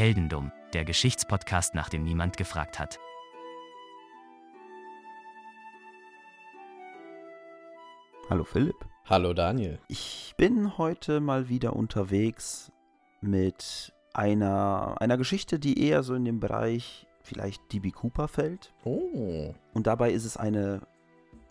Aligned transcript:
Heldendum, 0.00 0.50
der 0.72 0.86
Geschichtspodcast, 0.86 1.74
nach 1.74 1.90
dem 1.90 2.04
niemand 2.04 2.38
gefragt 2.38 2.78
hat. 2.78 2.98
Hallo 8.30 8.44
Philipp. 8.44 8.76
Hallo 9.04 9.34
Daniel. 9.34 9.78
Ich 9.88 10.32
bin 10.38 10.78
heute 10.78 11.20
mal 11.20 11.50
wieder 11.50 11.76
unterwegs 11.76 12.72
mit 13.20 13.92
einer, 14.14 14.96
einer 15.02 15.18
Geschichte, 15.18 15.58
die 15.58 15.86
eher 15.86 16.02
so 16.02 16.14
in 16.14 16.24
den 16.24 16.40
Bereich 16.40 17.06
vielleicht 17.20 17.70
DB 17.70 17.90
Cooper 17.90 18.26
fällt. 18.26 18.72
Oh. 18.84 19.52
Und 19.74 19.86
dabei 19.86 20.12
ist 20.12 20.24
es 20.24 20.38
eine 20.38 20.80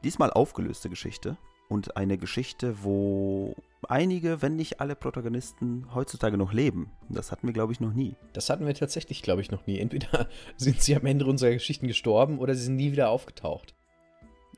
diesmal 0.03 0.31
aufgelöste 0.31 0.89
Geschichte. 0.89 1.37
Und 1.69 1.95
eine 1.95 2.17
Geschichte, 2.17 2.83
wo 2.83 3.55
einige, 3.87 4.41
wenn 4.41 4.55
nicht 4.55 4.81
alle 4.81 4.95
Protagonisten 4.95 5.85
heutzutage 5.93 6.35
noch 6.35 6.51
leben. 6.51 6.91
Das 7.09 7.31
hatten 7.31 7.47
wir, 7.47 7.53
glaube 7.53 7.71
ich, 7.71 7.79
noch 7.79 7.93
nie. 7.93 8.15
Das 8.33 8.49
hatten 8.49 8.65
wir 8.65 8.73
tatsächlich, 8.73 9.21
glaube 9.21 9.41
ich, 9.41 9.51
noch 9.51 9.65
nie. 9.67 9.79
Entweder 9.79 10.27
sind 10.57 10.81
sie 10.81 10.95
am 10.95 11.05
Ende 11.05 11.25
unserer 11.25 11.51
Geschichten 11.51 11.87
gestorben 11.87 12.39
oder 12.39 12.55
sie 12.55 12.63
sind 12.63 12.75
nie 12.75 12.91
wieder 12.91 13.09
aufgetaucht. 13.09 13.75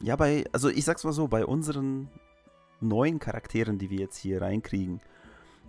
Ja, 0.01 0.15
bei, 0.15 0.45
also 0.51 0.69
ich 0.69 0.85
sag's 0.85 1.03
mal 1.03 1.11
so, 1.11 1.27
bei 1.27 1.45
unseren 1.45 2.09
neuen 2.79 3.19
Charakteren, 3.19 3.77
die 3.77 3.89
wir 3.89 3.99
jetzt 3.99 4.17
hier 4.17 4.41
reinkriegen, 4.41 4.99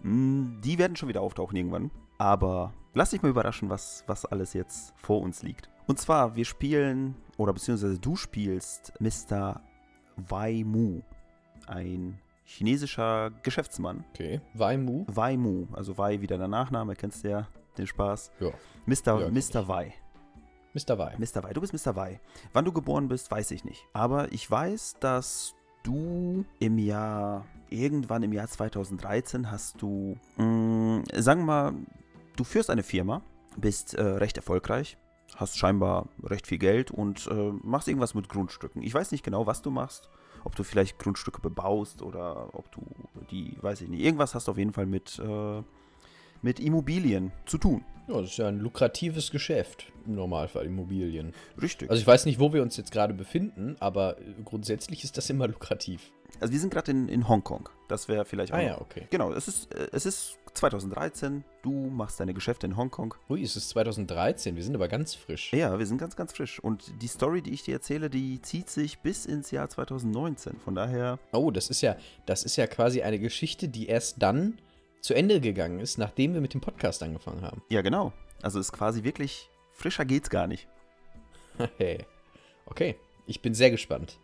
mh, 0.03 0.61
die 0.65 0.79
werden 0.79 0.97
schon 0.97 1.09
wieder 1.09 1.21
auftauchen 1.21 1.57
irgendwann. 1.57 1.91
Aber 2.19 2.73
lass 2.95 3.11
dich 3.11 3.23
mal 3.23 3.31
überraschen, 3.31 3.69
was, 3.69 4.05
was 4.07 4.25
alles 4.25 4.55
jetzt 4.55 4.95
vor 4.97 5.21
uns 5.21 5.43
liegt. 5.43 5.69
Und 5.87 5.99
zwar, 5.99 6.37
wir 6.37 6.45
spielen, 6.45 7.17
oder 7.37 7.53
beziehungsweise 7.53 7.99
du 7.99 8.17
spielst 8.17 8.93
Mr. 9.01 9.61
Wai 10.17 10.63
Mu. 10.65 11.03
Ein 11.67 12.19
chinesischer 12.45 13.31
Geschäftsmann. 13.43 14.05
Okay. 14.13 14.41
Wai 14.55 14.77
Mu? 14.77 15.05
Wai 15.09 15.37
Mu, 15.37 15.67
also 15.73 15.97
Wai 15.99 16.21
wieder 16.21 16.39
der 16.39 16.49
Nachname, 16.49 16.97
kennst 16.97 17.25
du 17.25 17.31
ja 17.31 17.49
den 17.79 17.87
Spaß. 17.87 18.33
Ja. 18.41 18.51
Mr. 18.87 19.21
Ja, 19.21 19.31
Mr. 19.31 19.69
Wai. 19.69 19.95
Mr. 20.75 20.99
Wai. 20.99 21.17
Mr. 21.19 21.43
Wai, 21.43 21.53
du 21.53 21.61
bist 21.61 21.73
Mr. 21.73 21.97
Wai. 21.97 22.21
Wann 22.53 22.65
du 22.65 22.73
geboren 22.73 23.09
bist, 23.09 23.31
weiß 23.31 23.51
ich 23.51 23.65
nicht. 23.65 23.87
Aber 23.93 24.33
ich 24.33 24.51
weiß, 24.51 24.97
dass 25.01 25.55
du 25.83 26.45
im 26.59 26.79
Jahr, 26.79 27.45
irgendwann 27.69 28.23
im 28.23 28.33
Jahr 28.33 28.49
2013 28.49 29.51
hast 29.51 29.81
du, 29.83 30.17
mh, 30.37 31.03
sagen 31.15 31.43
wir 31.43 31.47
mal, 31.47 31.73
du 32.37 32.45
führst 32.45 32.71
eine 32.71 32.83
Firma, 32.83 33.23
bist 33.57 33.95
äh, 33.95 34.03
recht 34.03 34.37
erfolgreich, 34.37 34.97
hast 35.37 35.59
scheinbar 35.59 36.09
recht 36.23 36.47
viel 36.47 36.59
Geld 36.59 36.91
und 36.91 37.27
äh, 37.27 37.53
machst 37.63 37.89
irgendwas 37.89 38.15
mit 38.15 38.29
Grundstücken. 38.29 38.83
Ich 38.83 38.95
weiß 38.95 39.13
nicht 39.13 39.25
genau, 39.25 39.47
was 39.47 39.63
du 39.63 39.71
machst. 39.71 40.09
Ob 40.45 40.57
du 40.57 40.65
vielleicht 40.65 40.99
Grundstücke 40.99 41.41
bebaust 41.41 42.03
oder 42.03 42.49
ob 42.55 42.71
du 42.73 42.83
die, 43.31 43.57
weiß 43.61 43.83
ich 43.83 43.89
nicht. 43.89 44.03
Irgendwas 44.03 44.35
hast 44.35 44.49
auf 44.49 44.59
jeden 44.59 44.73
Fall 44.73 44.87
mit, 44.87 45.19
äh, 45.19 45.63
mit 46.43 46.61
Immobilien 46.61 47.33
zu 47.47 47.59
tun. 47.59 47.85
Ja, 48.09 48.21
das 48.21 48.31
ist 48.31 48.37
ja 48.37 48.49
ein 48.49 48.59
lukratives 48.59 49.31
Geschäft 49.31 49.87
im 50.07 50.17
Normalfall, 50.17 50.67
Immobilien. 50.67 51.33
Richtig. 51.61 51.89
Also 51.89 52.01
ich 52.01 52.07
weiß 52.07 52.27
nicht, 52.27 52.41
wo 52.41 52.53
wir 52.53 52.63
uns 52.63 52.77
jetzt 52.77 52.91
gerade 52.91 53.15
befinden, 53.15 53.77
aber 53.79 54.17
grundsätzlich 54.45 55.05
ist 55.05 55.17
das 55.17 55.31
immer 55.31 55.47
lukrativ. 55.49 56.11
Also 56.41 56.53
wir 56.53 56.59
sind 56.59 56.73
gerade 56.73 56.91
in, 56.91 57.09
in 57.09 57.29
Hongkong. 57.29 57.69
Das 57.89 58.09
wäre 58.09 58.25
vielleicht 58.25 58.53
auch. 58.53 58.57
Ah 58.57 58.63
ja, 58.63 58.81
okay. 58.81 59.07
Genau, 59.11 59.33
es 59.33 59.47
ist, 59.47 59.73
äh, 59.73 59.89
es 59.93 60.07
ist 60.07 60.39
2013. 60.55 61.45
Du 61.63 61.71
machst 61.71 62.19
deine 62.19 62.35
Geschäfte 62.35 62.67
in 62.67 62.77
Hongkong. 62.77 63.15
Ui, 63.31 63.43
es 63.43 63.55
ist 63.55 63.69
2013, 63.71 64.57
wir 64.57 64.65
sind 64.65 64.75
aber 64.75 64.89
ganz 64.89 65.15
frisch. 65.15 65.53
Ja, 65.53 65.79
wir 65.79 65.87
sind 65.87 65.99
ganz, 65.99 66.17
ganz 66.17 66.33
frisch. 66.33 66.59
Und 66.59 66.93
die 67.01 67.07
Story, 67.07 67.43
die 67.43 67.53
ich 67.53 67.63
dir 67.63 67.75
erzähle, 67.75 68.11
die 68.11 68.43
zieht 68.43 68.69
sich 68.69 68.99
bis 68.99 69.25
ins 69.27 69.53
Jahr 69.53 69.69
2019. 69.69 70.57
Von 70.65 70.75
daher, 70.75 71.19
Oh, 71.33 71.51
das 71.53 71.71
ist 71.71 71.81
ja, 71.81 71.97
das 72.27 72.43
ist 72.43 72.57
ja 72.57 72.67
quasi 72.67 73.03
eine 73.03 73.21
Geschichte, 73.21 73.69
die 73.69 73.87
erst 73.87 74.21
dann 74.21 74.59
zu 75.03 75.15
Ende 75.15 75.41
gegangen 75.41 75.81
ist, 75.81 75.99
nachdem 75.99 76.33
wir 76.33 76.41
mit 76.41 76.55
dem 76.55 76.61
Podcast 76.61 77.03
angefangen 77.03 77.43
haben. 77.43 77.61
ja 77.69 77.83
genau. 77.83 78.13
Also 78.41 78.59
ist 78.59 78.73
quasi 78.73 79.05
wirklich, 79.05 79.51
frischer 79.73 80.05
geht's 80.05 80.31
gar 80.31 80.47
nicht. 80.47 80.69
Hey. 81.77 82.07
Okay, 82.65 82.97
ich 83.27 83.43
bin 83.43 83.53
sehr 83.53 83.71
gespannt. 83.71 84.19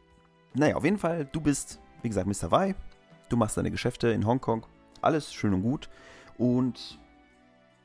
Naja, 0.54 0.76
auf 0.76 0.84
jeden 0.84 0.98
Fall, 0.98 1.26
du 1.30 1.40
bist, 1.40 1.78
wie 2.02 2.08
gesagt, 2.08 2.26
Mr. 2.26 2.50
Wai. 2.50 2.74
Du 3.28 3.36
machst 3.36 3.58
deine 3.58 3.70
Geschäfte 3.70 4.08
in 4.08 4.26
Hongkong. 4.26 4.64
Alles 5.02 5.34
schön 5.34 5.52
und 5.52 5.62
gut. 5.62 5.90
Und 6.38 6.98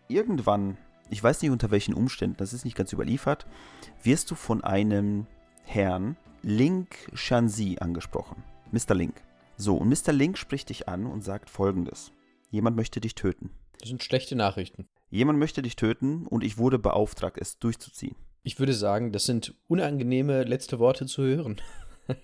irgendwann, 0.08 0.78
ich 1.10 1.22
weiß 1.22 1.42
nicht 1.42 1.52
unter 1.52 1.72
welchen 1.72 1.94
Umständen, 1.94 2.38
das 2.38 2.54
ist 2.54 2.64
nicht 2.64 2.78
ganz 2.78 2.94
überliefert, 2.94 3.46
wirst 4.02 4.32
du 4.32 4.36
von 4.36 4.64
einem 4.64 5.28
Herrn, 5.66 6.16
Link 6.42 6.96
Shanzi, 7.14 7.78
angesprochen. 7.80 8.44
Mr. 8.72 8.96
Link. 8.96 9.22
So, 9.58 9.76
und 9.76 9.90
Mr. 9.90 10.14
Link 10.14 10.38
spricht 10.38 10.70
dich 10.70 10.88
an 10.88 11.06
und 11.06 11.24
sagt 11.24 11.50
folgendes. 11.50 12.12
Jemand 12.54 12.76
möchte 12.76 13.02
dich 13.02 13.16
töten. 13.16 13.50
Das 13.80 13.90
sind 13.90 14.04
schlechte 14.04 14.36
Nachrichten. 14.36 14.88
Jemand 15.10 15.40
möchte 15.40 15.64
dich 15.64 15.76
töten 15.76 16.28
und 16.28 16.44
ich 16.44 16.60
wurde 16.60 16.78
beauftragt, 16.78 17.40
es 17.42 17.58
durchzuziehen. 17.58 18.16
Ich 18.44 18.60
würde 18.60 18.76
sagen, 18.76 19.12
das 19.12 19.26
sind 19.26 19.56
unangenehme 19.66 20.44
letzte 20.44 20.78
Worte 20.78 21.08
zu 21.08 21.24
hören, 21.24 21.60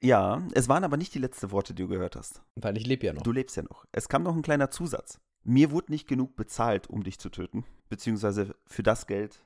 Ja, 0.00 0.46
es 0.54 0.68
waren 0.68 0.84
aber 0.84 0.96
nicht 0.96 1.14
die 1.14 1.18
letzten 1.18 1.50
Worte, 1.50 1.74
die 1.74 1.82
du 1.82 1.88
gehört 1.88 2.14
hast. 2.14 2.42
weil 2.54 2.76
ich 2.76 2.86
lebe 2.86 3.06
ja 3.06 3.12
noch. 3.12 3.22
Du 3.22 3.32
lebst 3.32 3.56
ja 3.56 3.64
noch. 3.64 3.86
Es 3.90 4.08
kam 4.08 4.22
noch 4.22 4.36
ein 4.36 4.42
kleiner 4.42 4.70
Zusatz. 4.70 5.18
Mir 5.42 5.72
wurde 5.72 5.90
nicht 5.90 6.06
genug 6.06 6.36
bezahlt, 6.36 6.88
um 6.88 7.02
dich 7.02 7.18
zu 7.18 7.28
töten. 7.28 7.64
Beziehungsweise 7.88 8.54
für 8.68 8.84
das 8.84 9.08
Geld, 9.08 9.44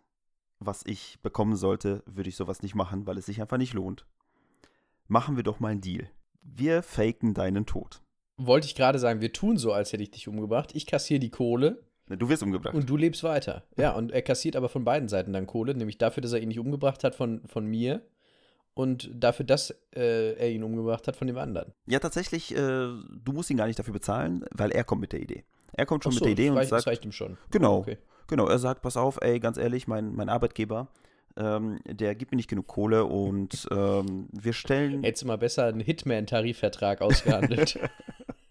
was 0.58 0.84
ich 0.84 1.18
bekommen 1.22 1.56
sollte, 1.56 2.02
würde 2.04 2.28
ich 2.28 2.36
sowas 2.36 2.60
nicht 2.60 2.74
machen, 2.74 3.06
weil 3.06 3.16
es 3.16 3.24
sich 3.24 3.40
einfach 3.40 3.56
nicht 3.56 3.72
lohnt. 3.72 4.04
Machen 5.08 5.36
wir 5.36 5.44
doch 5.44 5.60
mal 5.60 5.68
einen 5.68 5.80
Deal. 5.80 6.10
Wir 6.42 6.82
faken 6.82 7.32
deinen 7.32 7.64
Tod. 7.64 8.02
Wollte 8.46 8.66
ich 8.66 8.74
gerade 8.74 8.98
sagen, 8.98 9.20
wir 9.20 9.32
tun 9.32 9.56
so, 9.58 9.72
als 9.72 9.92
hätte 9.92 10.02
ich 10.02 10.10
dich 10.10 10.28
umgebracht. 10.28 10.70
Ich 10.74 10.86
kassiere 10.86 11.20
die 11.20 11.30
Kohle 11.30 11.82
Du 12.08 12.28
wirst 12.28 12.42
umgebracht. 12.42 12.74
und 12.74 12.88
du 12.90 12.96
lebst 12.96 13.22
weiter. 13.22 13.62
Ja, 13.76 13.92
und 13.92 14.10
er 14.10 14.22
kassiert 14.22 14.56
aber 14.56 14.68
von 14.68 14.84
beiden 14.84 15.08
Seiten 15.08 15.32
dann 15.32 15.46
Kohle, 15.46 15.74
nämlich 15.74 15.98
dafür, 15.98 16.22
dass 16.22 16.32
er 16.32 16.40
ihn 16.40 16.48
nicht 16.48 16.58
umgebracht 16.58 17.04
hat 17.04 17.14
von, 17.14 17.42
von 17.46 17.66
mir 17.66 18.02
und 18.74 19.10
dafür, 19.14 19.46
dass 19.46 19.70
äh, 19.94 20.32
er 20.34 20.50
ihn 20.50 20.64
umgebracht 20.64 21.06
hat 21.06 21.16
von 21.16 21.26
dem 21.28 21.38
anderen. 21.38 21.72
ja, 21.86 21.98
tatsächlich, 22.00 22.52
äh, 22.52 22.56
du 22.56 23.32
musst 23.32 23.50
ihn 23.50 23.56
gar 23.56 23.66
nicht 23.66 23.78
dafür 23.78 23.92
bezahlen, 23.92 24.44
weil 24.52 24.72
er 24.72 24.82
kommt 24.84 25.02
mit 25.02 25.12
der 25.12 25.20
Idee. 25.20 25.44
Er 25.72 25.86
kommt 25.86 26.02
schon 26.02 26.10
Ach 26.12 26.14
mit 26.14 26.18
so, 26.20 26.24
der 26.24 26.32
Idee 26.32 26.46
das 26.46 26.50
und 26.50 26.56
reicht, 26.58 26.72
das 26.72 26.82
sagt, 26.82 26.86
reicht 26.88 27.04
ihm 27.04 27.12
schon. 27.12 27.36
Genau. 27.52 27.78
Okay. 27.78 27.98
Genau, 28.26 28.46
er 28.46 28.58
sagt, 28.58 28.82
pass 28.82 28.96
auf, 28.96 29.18
ey, 29.22 29.38
ganz 29.38 29.56
ehrlich, 29.56 29.86
mein, 29.86 30.14
mein 30.14 30.28
Arbeitgeber, 30.28 30.88
ähm, 31.36 31.78
der 31.86 32.14
gibt 32.16 32.32
mir 32.32 32.36
nicht 32.36 32.50
genug 32.50 32.66
Kohle 32.66 33.04
und 33.04 33.68
ähm, 33.70 34.28
wir 34.32 34.52
stellen, 34.52 35.02
Hättest 35.04 35.22
du 35.22 35.26
mal 35.28 35.38
besser 35.38 35.66
einen 35.66 35.80
Hitman-Tarifvertrag 35.80 37.02
ausgehandelt. 37.02 37.78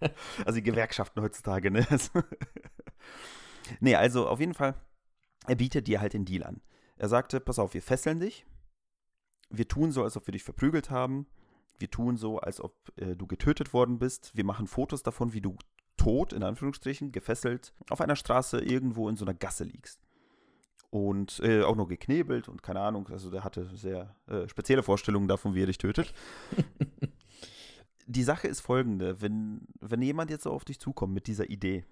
also 0.46 0.58
die 0.58 0.64
Gewerkschaften 0.64 1.22
heutzutage, 1.22 1.72
ne? 1.72 1.86
nee, 3.80 3.96
also 3.96 4.28
auf 4.28 4.40
jeden 4.40 4.54
Fall, 4.54 4.76
er 5.48 5.56
bietet 5.56 5.88
dir 5.88 6.02
halt 6.02 6.14
den 6.14 6.26
Deal 6.26 6.44
an. 6.44 6.62
Er 6.98 7.10
sagte, 7.10 7.40
pass 7.40 7.60
auf, 7.60 7.74
wir 7.74 7.82
fesseln 7.82 8.20
dich, 8.20 8.46
wir 9.50 9.68
tun 9.68 9.92
so, 9.92 10.04
als 10.04 10.18
ob 10.18 10.28
wir 10.28 10.32
dich 10.34 10.44
verprügelt 10.44 10.90
haben, 10.90 11.28
wir 11.78 11.90
tun 11.90 12.18
so, 12.18 12.40
als 12.40 12.62
ob 12.62 12.76
äh, 12.98 13.16
du 13.16 13.26
getötet 13.26 13.74
worden 13.74 14.00
bist, 14.00 14.36
wir 14.36 14.44
machen 14.44 14.68
Fotos 14.68 15.02
davon, 15.02 15.34
wie 15.34 15.42
du 15.42 15.58
tot, 15.98 16.34
in 16.34 16.44
Anführungsstrichen, 16.44 17.12
gefesselt, 17.12 17.74
auf 17.90 18.02
einer 18.02 18.16
Straße 18.16 18.60
irgendwo 18.60 19.10
in 19.10 19.16
so 19.16 19.26
einer 19.26 19.34
Gasse 19.34 19.64
liegst. 19.64 20.02
Und 20.92 21.40
äh, 21.44 21.62
auch 21.62 21.76
noch 21.76 21.88
geknebelt 21.88 22.50
und 22.50 22.64
keine 22.64 22.80
Ahnung, 22.80 23.08
also 23.10 23.30
der 23.30 23.44
hatte 23.44 23.66
sehr 23.76 24.16
äh, 24.28 24.48
spezielle 24.48 24.82
Vorstellungen 24.82 25.28
davon, 25.28 25.54
wie 25.54 25.62
er 25.62 25.68
dich 25.68 25.78
tötet. 25.78 26.14
Die 28.12 28.24
Sache 28.24 28.48
ist 28.48 28.62
folgende, 28.62 29.22
wenn, 29.22 29.68
wenn 29.82 30.02
jemand 30.02 30.32
jetzt 30.32 30.44
so 30.44 30.52
auf 30.52 30.66
dich 30.66 30.80
zukommt 30.80 31.14
mit 31.14 31.28
dieser 31.28 31.48
Idee, 31.48 31.86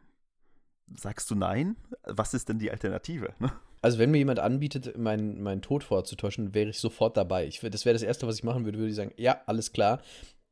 sagst 0.95 1.29
du 1.29 1.35
nein? 1.35 1.75
Was 2.03 2.33
ist 2.33 2.49
denn 2.49 2.57
die 2.57 2.71
Alternative? 2.71 3.35
Ne? 3.37 3.51
Also, 3.83 3.99
wenn 3.99 4.09
mir 4.09 4.17
jemand 4.17 4.39
anbietet, 4.39 4.97
meinen, 4.97 5.43
meinen 5.43 5.61
Tod 5.61 5.83
vorzutäuschen, 5.83 6.55
wäre 6.55 6.71
ich 6.71 6.79
sofort 6.79 7.17
dabei. 7.17 7.45
Ich, 7.45 7.59
das 7.59 7.85
wäre 7.85 7.93
das 7.93 8.01
Erste, 8.01 8.25
was 8.25 8.37
ich 8.37 8.43
machen 8.43 8.65
würde, 8.65 8.79
würde 8.79 8.89
ich 8.89 8.95
sagen, 8.95 9.13
ja, 9.17 9.41
alles 9.45 9.73
klar. 9.73 10.01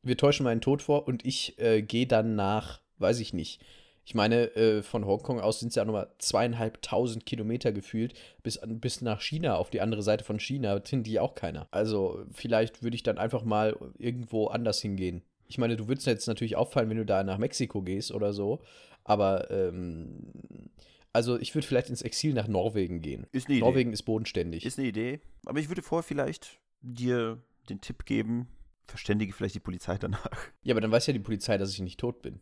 Wir 0.02 0.16
täuschen 0.16 0.44
meinen 0.44 0.60
Tod 0.60 0.82
vor 0.82 1.08
und 1.08 1.26
ich 1.26 1.58
äh, 1.58 1.82
gehe 1.82 2.06
dann 2.06 2.36
nach, 2.36 2.80
weiß 2.98 3.18
ich 3.18 3.34
nicht. 3.34 3.60
Ich 4.04 4.14
meine, 4.14 4.54
äh, 4.54 4.84
von 4.84 5.04
Hongkong 5.04 5.40
aus 5.40 5.58
sind 5.58 5.70
es 5.70 5.74
ja 5.74 5.84
nochmal 5.84 6.12
zweieinhalbtausend 6.18 7.26
Kilometer 7.26 7.72
gefühlt 7.72 8.14
bis, 8.44 8.60
bis 8.64 9.00
nach 9.00 9.20
China, 9.20 9.56
auf 9.56 9.70
die 9.70 9.80
andere 9.80 10.04
Seite 10.04 10.22
von 10.22 10.38
China, 10.38 10.80
findet 10.84 11.08
die 11.08 11.18
auch 11.18 11.34
keiner. 11.34 11.66
Also, 11.72 12.24
vielleicht 12.30 12.84
würde 12.84 12.94
ich 12.94 13.02
dann 13.02 13.18
einfach 13.18 13.42
mal 13.42 13.76
irgendwo 13.98 14.46
anders 14.46 14.80
hingehen. 14.80 15.22
Ich 15.48 15.58
meine, 15.58 15.76
du 15.76 15.88
würdest 15.88 16.06
jetzt 16.06 16.26
natürlich 16.26 16.56
auffallen, 16.56 16.90
wenn 16.90 16.96
du 16.96 17.06
da 17.06 17.24
nach 17.24 17.38
Mexiko 17.38 17.82
gehst 17.82 18.12
oder 18.12 18.32
so, 18.32 18.62
aber 19.04 19.50
ähm, 19.50 20.32
also 21.12 21.38
ich 21.38 21.54
würde 21.54 21.66
vielleicht 21.66 21.88
ins 21.88 22.02
Exil 22.02 22.34
nach 22.34 22.48
Norwegen 22.48 23.00
gehen. 23.00 23.26
Ist 23.32 23.46
eine 23.46 23.56
Idee. 23.56 23.64
Norwegen 23.64 23.92
ist 23.92 24.02
bodenständig. 24.02 24.66
Ist 24.66 24.78
eine 24.78 24.88
Idee. 24.88 25.20
Aber 25.46 25.58
ich 25.60 25.68
würde 25.68 25.82
vorher 25.82 26.02
vielleicht 26.02 26.60
dir 26.82 27.42
den 27.68 27.80
Tipp 27.80 28.04
geben, 28.04 28.48
verständige 28.86 29.32
vielleicht 29.32 29.54
die 29.54 29.60
Polizei 29.60 29.96
danach. 29.98 30.30
ja, 30.62 30.74
aber 30.74 30.80
dann 30.80 30.90
weiß 30.90 31.06
ja 31.06 31.12
die 31.12 31.18
Polizei, 31.18 31.58
dass 31.58 31.72
ich 31.72 31.80
nicht 31.80 31.98
tot 31.98 32.22
bin. 32.22 32.40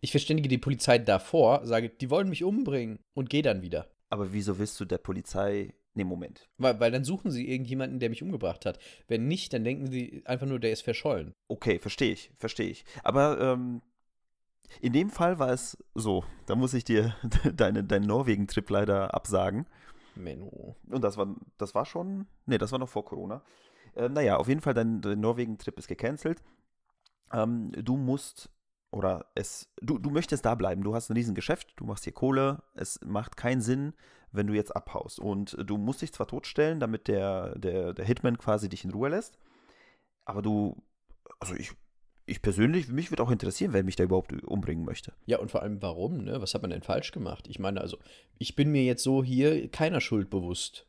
Ich 0.00 0.12
verständige 0.12 0.48
die 0.48 0.58
Polizei 0.58 0.98
davor, 0.98 1.66
sage, 1.66 1.90
die 1.90 2.10
wollen 2.10 2.30
mich 2.30 2.42
umbringen 2.42 3.00
und 3.12 3.28
gehe 3.28 3.42
dann 3.42 3.62
wieder. 3.62 3.90
Aber 4.08 4.32
wieso 4.32 4.58
willst 4.58 4.80
du 4.80 4.84
der 4.84 4.98
Polizei. 4.98 5.74
Nee, 5.94 6.04
Moment. 6.04 6.48
Weil, 6.56 6.78
weil 6.78 6.92
dann 6.92 7.04
suchen 7.04 7.30
sie 7.30 7.50
irgendjemanden, 7.50 7.98
der 7.98 8.10
mich 8.10 8.22
umgebracht 8.22 8.64
hat. 8.64 8.78
Wenn 9.08 9.26
nicht, 9.26 9.52
dann 9.52 9.64
denken 9.64 9.90
sie 9.90 10.22
einfach 10.24 10.46
nur, 10.46 10.60
der 10.60 10.70
ist 10.72 10.82
verschollen. 10.82 11.34
Okay, 11.48 11.78
verstehe 11.78 12.12
ich, 12.12 12.30
verstehe 12.38 12.68
ich. 12.68 12.84
Aber 13.02 13.40
ähm, 13.40 13.82
In 14.80 14.92
dem 14.92 15.10
Fall 15.10 15.38
war 15.38 15.50
es 15.50 15.76
so, 15.94 16.24
da 16.46 16.54
muss 16.54 16.74
ich 16.74 16.84
dir 16.84 17.14
deine, 17.54 17.82
deinen 17.84 18.06
Norwegen-Trip 18.06 18.68
leider 18.70 19.14
absagen. 19.14 19.66
Menno. 20.14 20.76
Und 20.88 21.02
das 21.02 21.16
war, 21.16 21.34
das 21.58 21.74
war 21.74 21.84
schon, 21.86 22.26
nee, 22.46 22.58
das 22.58 22.72
war 22.72 22.78
noch 22.78 22.88
vor 22.88 23.04
Corona. 23.04 23.42
Äh, 23.94 24.08
naja, 24.08 24.36
auf 24.36 24.48
jeden 24.48 24.60
Fall, 24.60 24.74
dein, 24.74 25.00
dein 25.00 25.20
Norwegen-Trip 25.20 25.76
ist 25.78 25.88
gecancelt. 25.88 26.42
Ähm, 27.32 27.72
du 27.72 27.96
musst, 27.96 28.50
oder 28.92 29.26
es, 29.34 29.68
du, 29.80 29.98
du 29.98 30.10
möchtest 30.10 30.44
da 30.44 30.54
bleiben. 30.54 30.82
Du 30.82 30.94
hast 30.94 31.10
ein 31.10 31.16
Riesengeschäft, 31.16 31.72
du 31.76 31.84
machst 31.84 32.04
hier 32.04 32.12
Kohle. 32.12 32.62
Es 32.74 33.00
macht 33.04 33.36
keinen 33.36 33.60
Sinn, 33.60 33.94
wenn 34.32 34.46
du 34.46 34.54
jetzt 34.54 34.74
abhaust. 34.74 35.18
Und 35.18 35.56
du 35.64 35.76
musst 35.76 36.02
dich 36.02 36.12
zwar 36.12 36.26
totstellen, 36.26 36.80
damit 36.80 37.08
der, 37.08 37.58
der, 37.58 37.92
der 37.92 38.04
Hitman 38.04 38.38
quasi 38.38 38.68
dich 38.68 38.84
in 38.84 38.90
Ruhe 38.90 39.08
lässt, 39.08 39.38
aber 40.24 40.42
du, 40.42 40.76
also 41.38 41.54
ich, 41.54 41.72
ich 42.26 42.42
persönlich, 42.42 42.88
mich 42.88 43.10
würde 43.10 43.22
auch 43.22 43.30
interessieren, 43.30 43.72
wer 43.72 43.82
mich 43.82 43.96
da 43.96 44.04
überhaupt 44.04 44.32
umbringen 44.44 44.84
möchte. 44.84 45.12
Ja, 45.26 45.38
und 45.38 45.50
vor 45.50 45.62
allem 45.62 45.82
warum, 45.82 46.24
ne? 46.24 46.40
Was 46.40 46.54
hat 46.54 46.62
man 46.62 46.70
denn 46.70 46.82
falsch 46.82 47.12
gemacht? 47.12 47.48
Ich 47.48 47.58
meine, 47.58 47.80
also, 47.80 47.98
ich 48.38 48.54
bin 48.54 48.70
mir 48.70 48.84
jetzt 48.84 49.02
so 49.02 49.24
hier 49.24 49.68
keiner 49.68 50.00
Schuld 50.00 50.30
bewusst. 50.30 50.86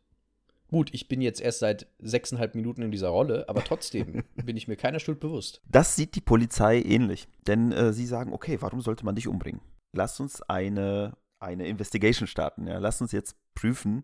Gut, 0.71 0.93
ich 0.93 1.09
bin 1.09 1.19
jetzt 1.19 1.41
erst 1.41 1.59
seit 1.59 1.88
sechseinhalb 1.99 2.55
Minuten 2.55 2.81
in 2.81 2.91
dieser 2.91 3.09
Rolle, 3.09 3.49
aber 3.49 3.63
trotzdem 3.63 4.23
bin 4.45 4.55
ich 4.55 4.69
mir 4.69 4.77
keiner 4.77 4.99
Schuld 4.99 5.19
bewusst. 5.19 5.61
Das 5.67 5.97
sieht 5.97 6.15
die 6.15 6.21
Polizei 6.21 6.81
ähnlich. 6.81 7.27
Denn 7.45 7.73
äh, 7.73 7.91
sie 7.91 8.05
sagen, 8.05 8.31
okay, 8.31 8.57
warum 8.61 8.79
sollte 8.79 9.03
man 9.03 9.15
dich 9.15 9.27
umbringen? 9.27 9.59
Lass 9.91 10.19
uns 10.21 10.41
eine, 10.43 11.17
eine 11.41 11.67
Investigation 11.67 12.27
starten. 12.27 12.67
Ja? 12.67 12.77
Lass 12.77 13.01
uns 13.01 13.11
jetzt 13.11 13.35
prüfen, 13.55 14.03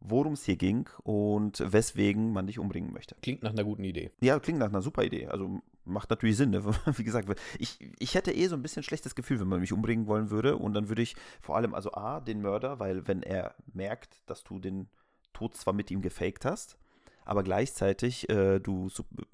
worum 0.00 0.34
es 0.34 0.44
hier 0.44 0.56
ging 0.56 0.88
und 1.02 1.62
weswegen 1.64 2.32
man 2.32 2.46
dich 2.46 2.58
umbringen 2.58 2.92
möchte. 2.92 3.16
Klingt 3.22 3.42
nach 3.42 3.52
einer 3.52 3.64
guten 3.64 3.84
Idee. 3.84 4.10
Ja, 4.20 4.38
klingt 4.38 4.58
nach 4.58 4.68
einer 4.68 4.82
super 4.82 5.04
Idee. 5.04 5.26
Also 5.26 5.60
macht 5.84 6.10
natürlich 6.10 6.36
Sinn. 6.36 6.50
Ne? 6.50 6.64
Wie 6.96 7.04
gesagt, 7.04 7.28
ich, 7.58 7.78
ich 7.98 8.14
hätte 8.14 8.32
eh 8.32 8.46
so 8.48 8.56
ein 8.56 8.62
bisschen 8.62 8.82
schlechtes 8.82 9.14
Gefühl, 9.14 9.40
wenn 9.40 9.48
man 9.48 9.60
mich 9.60 9.72
umbringen 9.72 10.06
wollen 10.06 10.30
würde. 10.30 10.56
Und 10.56 10.74
dann 10.74 10.88
würde 10.88 11.02
ich 11.02 11.16
vor 11.40 11.56
allem, 11.56 11.74
also 11.74 11.92
A, 11.92 12.20
den 12.20 12.40
Mörder, 12.40 12.78
weil 12.78 13.06
wenn 13.08 13.22
er 13.22 13.54
merkt, 13.72 14.22
dass 14.26 14.44
du 14.44 14.58
den 14.58 14.88
Tod 15.32 15.56
zwar 15.56 15.74
mit 15.74 15.90
ihm 15.90 16.02
gefaked 16.02 16.44
hast, 16.44 16.78
aber 17.24 17.42
gleichzeitig 17.42 18.28
äh, 18.28 18.60
du, 18.60 18.88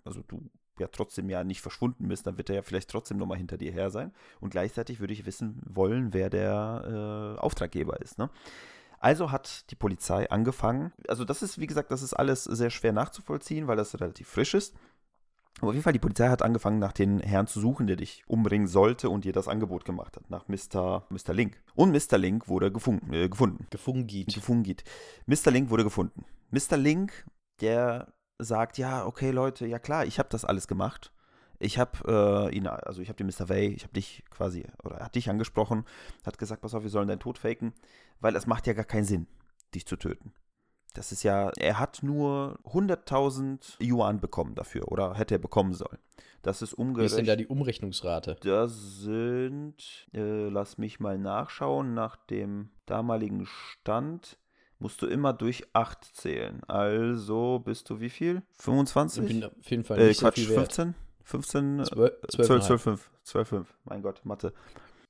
also 0.05 0.23
du 0.27 0.51
ja 0.79 0.89
trotzdem 0.89 1.29
ja 1.31 1.45
nicht 1.45 1.61
verschwunden 1.61 2.09
bist, 2.09 2.27
dann 2.27 2.39
wird 2.39 2.51
er 2.51 2.57
ja 2.57 2.63
vielleicht 2.63 2.91
trotzdem 2.91 3.19
nochmal 3.19 3.39
hinter 3.39 3.59
dir 3.59 3.73
her 3.73 3.91
sein. 3.91 4.13
Und 4.41 4.51
gleichzeitig 4.51 5.01
würde 5.01 5.13
ich 5.13 5.27
wissen 5.27 5.61
wollen, 5.65 6.13
wer 6.13 6.31
der 6.31 7.37
äh, 7.37 7.41
Auftraggeber 7.41 8.01
ist. 8.01 8.19
Ne? 8.19 8.31
Also 8.99 9.33
hat 9.33 9.71
die 9.71 9.75
Polizei 9.75 10.31
angefangen, 10.31 10.93
also 11.09 11.25
das 11.25 11.43
ist, 11.43 11.59
wie 11.59 11.67
gesagt, 11.67 11.91
das 11.91 12.03
ist 12.03 12.15
alles 12.15 12.45
sehr 12.45 12.71
schwer 12.71 12.93
nachzuvollziehen, 12.93 13.67
weil 13.67 13.77
das 13.77 13.95
relativ 13.95 14.29
frisch 14.29 14.55
ist. 14.55 14.75
Aber 15.59 15.69
auf 15.69 15.75
jeden 15.75 15.83
Fall, 15.83 15.93
die 15.93 15.99
Polizei 15.99 16.29
hat 16.29 16.43
angefangen, 16.43 16.79
nach 16.79 16.93
den 16.93 17.21
Herrn 17.21 17.47
zu 17.47 17.61
suchen, 17.61 17.87
der 17.87 17.97
dich 17.97 18.25
umbringen 18.27 18.67
sollte 18.67 19.11
und 19.11 19.25
dir 19.25 19.33
das 19.33 19.49
Angebot 19.49 19.85
gemacht 19.85 20.17
hat, 20.17 20.31
nach 20.31 20.49
Mr. 20.49 21.07
Mr. 21.11 21.35
Link. 21.35 21.61
Und 21.75 21.93
Mr. 21.93 22.17
Link 22.17 22.49
wurde 22.49 22.73
gefunden. 22.73 23.13
Äh, 23.13 23.29
gefunden. 23.29 23.67
Gefungit. 23.71 24.35
Gefungit. 24.35 24.85
Mr. 25.27 25.51
Link 25.51 25.71
wurde 25.71 25.85
gefunden. 25.85 26.25
Mr. 26.51 26.77
Link, 26.77 27.27
der 27.61 28.13
sagt, 28.45 28.79
ja, 28.79 29.07
okay, 29.07 29.31
Leute, 29.31 29.67
ja 29.67 29.79
klar, 29.79 30.07
ich 30.07 30.19
habe 30.19 30.29
das 30.31 30.45
alles 30.45 30.69
gemacht. 30.69 31.13
Ich 31.59 31.79
habe 31.79 32.51
äh, 32.51 32.57
ihn, 32.57 32.67
also 32.67 33.03
ich 33.03 33.09
habe 33.09 33.17
den 33.17 33.29
Mr. 33.29 33.49
Way, 33.49 33.69
ich 33.69 33.85
habe 33.85 33.93
dich 33.93 34.25
quasi, 34.31 34.65
oder 34.83 34.97
er 34.97 35.05
hat 35.05 35.15
dich 35.15 35.31
angesprochen, 35.31 35.85
hat 36.27 36.39
gesagt, 36.39 36.63
pass 36.63 36.75
auf, 36.75 36.83
wir 36.83 36.91
sollen 36.91 37.09
deinen 37.09 37.21
Tod 37.21 37.39
faken, 37.39 37.73
weil 38.21 38.35
es 38.35 38.47
macht 38.47 38.67
ja 38.67 38.73
gar 38.73 38.85
keinen 38.85 39.05
Sinn, 39.05 39.29
dich 39.75 39.87
zu 39.87 39.97
töten. 39.97 40.33
Das 40.95 41.13
ist 41.13 41.23
ja, 41.23 41.51
er 41.59 41.79
hat 41.79 42.03
nur 42.03 42.59
100.000 42.65 43.83
Yuan 43.83 44.21
bekommen 44.21 44.55
dafür 44.55 44.89
oder 44.89 45.15
hätte 45.15 45.37
er 45.37 45.39
bekommen 45.39 45.73
sollen. 45.73 45.99
Das 46.43 46.61
ist 46.61 46.75
umgerechnet. 46.75 47.03
Wie 47.03 47.07
ist 47.07 47.17
denn 47.19 47.27
da 47.27 47.37
die 47.37 47.47
Umrechnungsrate? 47.47 48.37
Das 48.43 48.99
sind, 48.99 50.09
äh, 50.13 50.49
lass 50.49 50.77
mich 50.77 50.99
mal 50.99 51.17
nachschauen, 51.17 51.95
nach 51.95 52.17
dem 52.17 52.71
damaligen 52.87 53.47
Stand 53.47 54.39
musst 54.83 55.01
du 55.01 55.07
immer 55.07 55.33
durch 55.33 55.65
8 55.73 56.05
zählen. 56.05 56.63
Also 56.65 57.63
bist 57.65 57.89
du 57.89 58.01
wie 58.01 58.11
viel? 58.11 58.43
25? 58.59 59.23
Ich 59.23 59.29
bin 59.29 59.45
auf 59.45 59.71
jeden 59.71 59.85
Fall 59.85 59.99
äh, 59.99 60.09
nicht 60.09 60.19
äh, 60.19 60.25
Quatsch, 60.25 60.41
so 60.41 60.47
viel 60.47 60.57
wert. 60.57 60.73
15? 60.73 60.95
15? 61.23 61.85
12, 61.85 62.13
12, 62.29 62.63
12, 62.67 62.83
5. 62.83 63.11
12, 63.23 63.49
5. 63.49 63.75
Mein 63.85 64.03
Gott, 64.03 64.21
Mathe. 64.25 64.53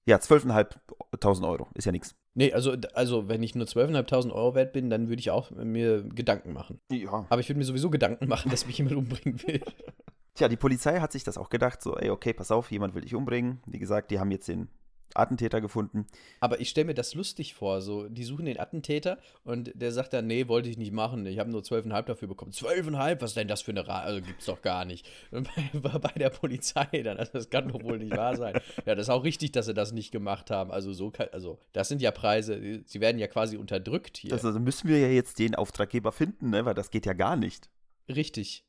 Ja, 0.04 0.18
12.500 0.18 1.48
Euro. 1.48 1.68
Ist 1.74 1.86
ja 1.86 1.92
nichts. 1.92 2.14
Nee, 2.34 2.52
also, 2.52 2.76
also 2.94 3.28
wenn 3.28 3.42
ich 3.42 3.54
nur 3.54 3.66
12.500 3.66 4.32
Euro 4.32 4.54
wert 4.54 4.72
bin, 4.72 4.90
dann 4.90 5.08
würde 5.08 5.20
ich 5.20 5.30
auch 5.30 5.50
mir 5.50 6.02
Gedanken 6.02 6.52
machen. 6.52 6.80
Ja. 6.90 7.26
Aber 7.28 7.40
ich 7.40 7.48
würde 7.48 7.58
mir 7.58 7.64
sowieso 7.64 7.88
Gedanken 7.88 8.28
machen, 8.28 8.50
dass 8.50 8.66
mich 8.66 8.78
jemand 8.78 8.96
umbringen 8.96 9.40
will. 9.46 9.62
Tja, 10.34 10.48
die 10.48 10.56
Polizei 10.56 10.98
hat 11.00 11.12
sich 11.12 11.24
das 11.24 11.38
auch 11.38 11.50
gedacht, 11.50 11.82
so, 11.82 11.96
ey, 11.96 12.10
okay, 12.10 12.32
pass 12.32 12.50
auf, 12.50 12.70
jemand 12.70 12.94
will 12.94 13.02
dich 13.02 13.14
umbringen. 13.14 13.60
Wie 13.66 13.78
gesagt, 13.78 14.10
die 14.10 14.18
haben 14.18 14.30
jetzt 14.30 14.48
den 14.48 14.68
Attentäter 15.14 15.60
gefunden. 15.60 16.06
Aber 16.40 16.60
ich 16.60 16.68
stelle 16.68 16.86
mir 16.86 16.94
das 16.94 17.14
lustig 17.14 17.54
vor, 17.54 17.80
so, 17.80 18.08
die 18.08 18.24
suchen 18.24 18.46
den 18.46 18.58
Attentäter 18.58 19.18
und 19.44 19.72
der 19.74 19.92
sagt 19.92 20.12
dann, 20.12 20.26
nee, 20.26 20.48
wollte 20.48 20.68
ich 20.68 20.78
nicht 20.78 20.92
machen, 20.92 21.26
ich 21.26 21.38
habe 21.38 21.50
nur 21.50 21.62
12,5 21.62 22.02
dafür 22.02 22.28
bekommen. 22.28 22.52
12,5? 22.52 23.20
Was 23.20 23.30
ist 23.30 23.36
denn 23.36 23.48
das 23.48 23.62
für 23.62 23.72
eine 23.72 23.86
Rate? 23.86 24.04
Also 24.04 24.22
gibt's 24.22 24.46
doch 24.46 24.62
gar 24.62 24.84
nicht. 24.84 25.08
Bei, 25.30 25.98
bei 25.98 26.12
der 26.16 26.30
Polizei 26.30 27.02
dann, 27.02 27.16
also 27.18 27.32
das 27.32 27.50
kann 27.50 27.68
doch 27.68 27.82
wohl 27.82 27.98
nicht 27.98 28.16
wahr 28.16 28.36
sein. 28.36 28.60
Ja, 28.86 28.94
das 28.94 29.06
ist 29.06 29.10
auch 29.10 29.24
richtig, 29.24 29.52
dass 29.52 29.66
sie 29.66 29.74
das 29.74 29.92
nicht 29.92 30.10
gemacht 30.12 30.50
haben. 30.50 30.70
Also 30.70 30.92
so 30.92 31.10
kann, 31.10 31.28
also 31.32 31.58
das 31.72 31.88
sind 31.88 32.02
ja 32.02 32.10
Preise, 32.10 32.82
sie 32.84 33.00
werden 33.00 33.18
ja 33.18 33.26
quasi 33.26 33.56
unterdrückt 33.56 34.16
hier. 34.16 34.32
Also 34.32 34.52
müssen 34.58 34.88
wir 34.88 34.98
ja 34.98 35.08
jetzt 35.08 35.38
den 35.38 35.54
Auftraggeber 35.54 36.12
finden, 36.12 36.50
ne? 36.50 36.64
weil 36.64 36.74
das 36.74 36.90
geht 36.90 37.06
ja 37.06 37.12
gar 37.12 37.36
nicht. 37.36 37.70
richtig, 38.08 38.64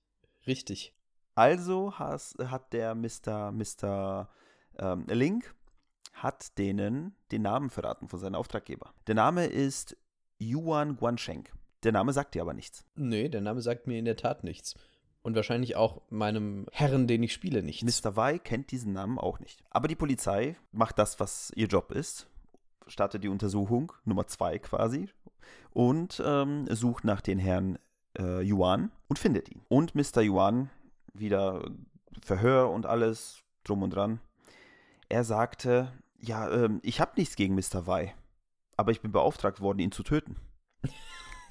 richtig. 0.48 0.94
Also 1.36 1.98
has, 1.98 2.36
hat 2.40 2.74
der 2.74 2.96
Mr. 2.96 3.52
Mr. 3.52 4.30
Ähm, 4.78 5.06
Link 5.08 5.56
hat 6.14 6.58
denen 6.58 7.16
den 7.32 7.42
Namen 7.42 7.70
verraten 7.70 8.08
von 8.08 8.20
seinem 8.20 8.36
Auftraggeber. 8.36 8.94
Der 9.08 9.16
Name 9.16 9.46
ist 9.46 9.98
Yuan 10.40 10.96
Guansheng. 10.96 11.48
Der 11.84 11.92
Name 11.92 12.14
sagt 12.14 12.36
dir 12.36 12.42
aber 12.42 12.54
nichts. 12.54 12.86
Nee, 12.96 13.30
der 13.30 13.42
Name 13.42 13.62
sagt 13.62 13.88
mir 13.88 14.00
in 14.00 14.06
der 14.06 14.16
Tat 14.16 14.44
nichts. 14.44 14.76
Und 15.22 15.36
wahrscheinlich 15.36 15.76
auch 15.76 16.02
meinem 16.10 16.66
Herren, 16.72 17.08
den 17.08 17.24
ich 17.24 17.34
spiele, 17.34 17.64
nichts. 17.64 18.04
Mr. 18.04 18.16
Wei 18.16 18.40
kennt 18.40 18.72
diesen 18.72 18.94
Namen 18.94 19.18
auch 19.18 19.40
nicht. 19.40 19.64
Aber 19.70 19.88
die 19.88 19.96
Polizei 19.96 20.58
macht 20.72 21.00
das, 21.00 21.20
was 21.20 21.52
ihr 21.56 21.68
Job 21.68 21.92
ist, 21.92 22.28
startet 22.88 23.24
die 23.24 23.30
Untersuchung, 23.30 23.94
Nummer 24.04 24.28
zwei 24.28 24.60
quasi, 24.60 25.10
und 25.72 26.22
ähm, 26.26 26.68
sucht 26.70 27.06
nach 27.06 27.22
den 27.22 27.40
Herrn 27.40 27.80
äh, 28.18 28.42
Yuan 28.42 28.92
und 29.08 29.18
findet 29.18 29.50
ihn. 29.50 29.62
Und 29.70 29.96
Mr. 29.96 30.22
Yuan, 30.22 30.70
wieder 31.14 31.70
Verhör 32.22 32.70
und 32.70 32.86
alles, 32.86 33.44
drum 33.64 33.84
und 33.84 33.92
dran. 33.92 34.20
Er 35.10 35.24
sagte, 35.24 35.92
ja, 36.24 36.50
ähm, 36.52 36.80
ich 36.84 37.00
habe 37.00 37.12
nichts 37.18 37.36
gegen 37.36 37.56
Mr. 37.56 37.86
Wei, 37.86 38.16
aber 38.78 38.92
ich 38.92 39.02
bin 39.02 39.12
beauftragt 39.12 39.60
worden, 39.60 39.80
ihn 39.80 39.92
zu 39.92 40.04
töten. 40.04 40.38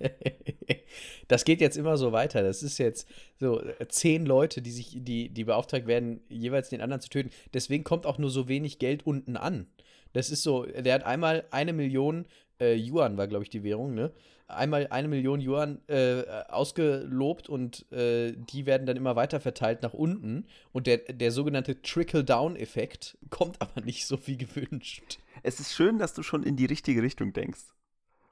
das 1.28 1.44
geht 1.44 1.60
jetzt 1.60 1.76
immer 1.76 1.96
so 1.96 2.12
weiter. 2.12 2.42
Das 2.42 2.62
ist 2.62 2.78
jetzt 2.78 3.08
so 3.38 3.60
äh, 3.60 3.86
zehn 3.88 4.24
Leute, 4.26 4.62
die 4.62 4.70
sich, 4.70 4.96
die, 5.00 5.28
die 5.28 5.44
beauftragt 5.44 5.86
werden, 5.86 6.20
jeweils 6.28 6.70
den 6.70 6.80
anderen 6.80 7.00
zu 7.00 7.10
töten. 7.10 7.30
Deswegen 7.52 7.84
kommt 7.84 8.06
auch 8.06 8.18
nur 8.18 8.30
so 8.30 8.48
wenig 8.48 8.78
Geld 8.78 9.06
unten 9.06 9.36
an. 9.36 9.66
Das 10.14 10.30
ist 10.30 10.42
so, 10.42 10.64
der 10.64 10.94
hat 10.94 11.04
einmal 11.04 11.44
eine 11.50 11.74
Million 11.74 12.26
äh, 12.60 12.74
Yuan, 12.74 13.18
war, 13.18 13.28
glaube 13.28 13.44
ich, 13.44 13.50
die 13.50 13.62
Währung, 13.62 13.94
ne? 13.94 14.12
Einmal 14.48 14.86
eine 14.88 15.08
Million 15.08 15.40
Yuan 15.40 15.80
äh, 15.88 16.24
ausgelobt 16.48 17.48
und 17.48 17.90
äh, 17.92 18.32
die 18.32 18.64
werden 18.66 18.86
dann 18.86 18.96
immer 18.96 19.14
weiter 19.14 19.40
verteilt 19.40 19.82
nach 19.82 19.92
unten. 19.92 20.46
Und 20.72 20.86
der, 20.86 20.98
der 20.98 21.30
sogenannte 21.32 21.82
Trickle-Down-Effekt 21.82 23.18
kommt 23.30 23.60
aber 23.60 23.82
nicht 23.82 24.06
so 24.06 24.26
wie 24.26 24.38
gewünscht. 24.38 25.18
Es 25.42 25.60
ist 25.60 25.74
schön, 25.74 25.98
dass 25.98 26.14
du 26.14 26.22
schon 26.22 26.42
in 26.42 26.56
die 26.56 26.66
richtige 26.66 27.02
Richtung 27.02 27.32
denkst. 27.32 27.60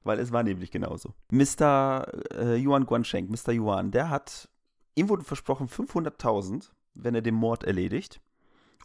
Weil 0.05 0.21
es 0.21 0.33
war 0.33 0.43
nämlich 0.43 0.71
genauso. 0.71 1.15
Mr. 1.31 2.07
Äh, 2.33 2.57
Yuan 2.65 2.87
Guansheng, 2.87 3.29
Mr. 3.29 3.53
Yuan, 3.53 3.91
der 3.91 4.09
hat, 4.09 4.49
ihm 4.95 5.09
wurde 5.09 5.25
versprochen 5.25 5.69
500.000, 5.69 6.71
wenn 6.95 7.15
er 7.15 7.23
den 7.23 7.35
Mord 7.35 7.65
erledigt. 7.65 8.21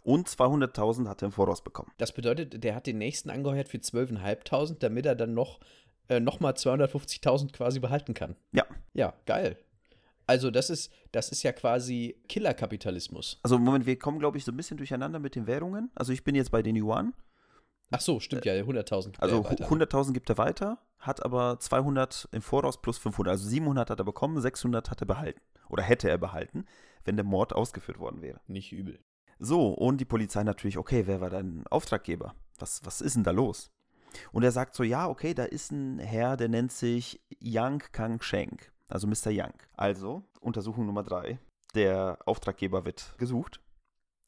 Und 0.04 0.28
200.000 0.28 1.08
hat 1.08 1.22
er 1.22 1.26
im 1.26 1.32
Voraus 1.32 1.62
bekommen. 1.62 1.92
Das 1.98 2.12
bedeutet, 2.12 2.64
der 2.64 2.74
hat 2.74 2.88
den 2.88 2.98
nächsten 2.98 3.30
angeheuert 3.30 3.68
für 3.68 3.78
12.500, 3.78 4.78
damit 4.80 5.06
er 5.06 5.14
dann 5.14 5.32
noch, 5.32 5.60
äh, 6.08 6.20
noch 6.20 6.40
mal 6.40 6.52
250.000 6.52 7.52
quasi 7.52 7.80
behalten 7.80 8.14
kann. 8.14 8.36
Ja. 8.52 8.64
Ja, 8.94 9.14
geil. 9.26 9.56
Also 10.26 10.50
das 10.50 10.70
ist, 10.70 10.92
das 11.10 11.30
ist 11.30 11.42
ja 11.42 11.52
quasi 11.52 12.16
Killerkapitalismus. 12.28 13.40
Also 13.42 13.58
Moment, 13.58 13.86
wir 13.86 13.98
kommen, 13.98 14.18
glaube 14.18 14.38
ich, 14.38 14.44
so 14.44 14.52
ein 14.52 14.56
bisschen 14.56 14.76
durcheinander 14.76 15.18
mit 15.18 15.34
den 15.34 15.46
Währungen. 15.46 15.90
Also 15.94 16.12
ich 16.12 16.24
bin 16.24 16.34
jetzt 16.34 16.50
bei 16.50 16.62
den 16.62 16.76
Yuan. 16.76 17.12
Ach 17.90 18.00
so, 18.00 18.20
stimmt 18.20 18.44
ja, 18.44 18.54
100.000 18.54 19.04
gibt 19.04 19.22
Also 19.22 19.42
er 19.42 19.44
weiter. 19.44 19.68
100.000 19.68 20.12
gibt 20.12 20.30
er 20.30 20.38
weiter, 20.38 20.78
hat 20.98 21.22
aber 21.24 21.58
200 21.60 22.28
im 22.32 22.40
Voraus 22.40 22.80
plus 22.80 22.96
500. 22.98 23.32
Also 23.32 23.48
700 23.48 23.90
hat 23.90 23.98
er 23.98 24.04
bekommen, 24.04 24.40
600 24.40 24.90
hat 24.90 25.02
er 25.02 25.06
behalten. 25.06 25.40
Oder 25.68 25.82
hätte 25.82 26.08
er 26.08 26.18
behalten, 26.18 26.64
wenn 27.04 27.16
der 27.16 27.24
Mord 27.24 27.52
ausgeführt 27.52 27.98
worden 27.98 28.22
wäre. 28.22 28.40
Nicht 28.46 28.72
übel. 28.72 29.00
So, 29.38 29.68
und 29.70 30.00
die 30.00 30.04
Polizei 30.04 30.44
natürlich, 30.44 30.78
okay, 30.78 31.06
wer 31.06 31.20
war 31.20 31.28
dein 31.28 31.66
Auftraggeber? 31.66 32.34
Was, 32.58 32.80
was 32.84 33.00
ist 33.00 33.16
denn 33.16 33.24
da 33.24 33.32
los? 33.32 33.71
Und 34.32 34.42
er 34.42 34.52
sagt 34.52 34.74
so, 34.74 34.82
ja, 34.82 35.08
okay, 35.08 35.34
da 35.34 35.44
ist 35.44 35.72
ein 35.72 35.98
Herr, 35.98 36.36
der 36.36 36.48
nennt 36.48 36.72
sich 36.72 37.20
Yang 37.40 37.84
Kang 37.92 38.20
Sheng, 38.22 38.58
also 38.88 39.06
Mr. 39.06 39.30
Yang. 39.30 39.54
Also, 39.76 40.22
Untersuchung 40.40 40.86
Nummer 40.86 41.02
drei. 41.02 41.38
Der 41.74 42.18
Auftraggeber 42.26 42.84
wird 42.84 43.14
gesucht. 43.18 43.60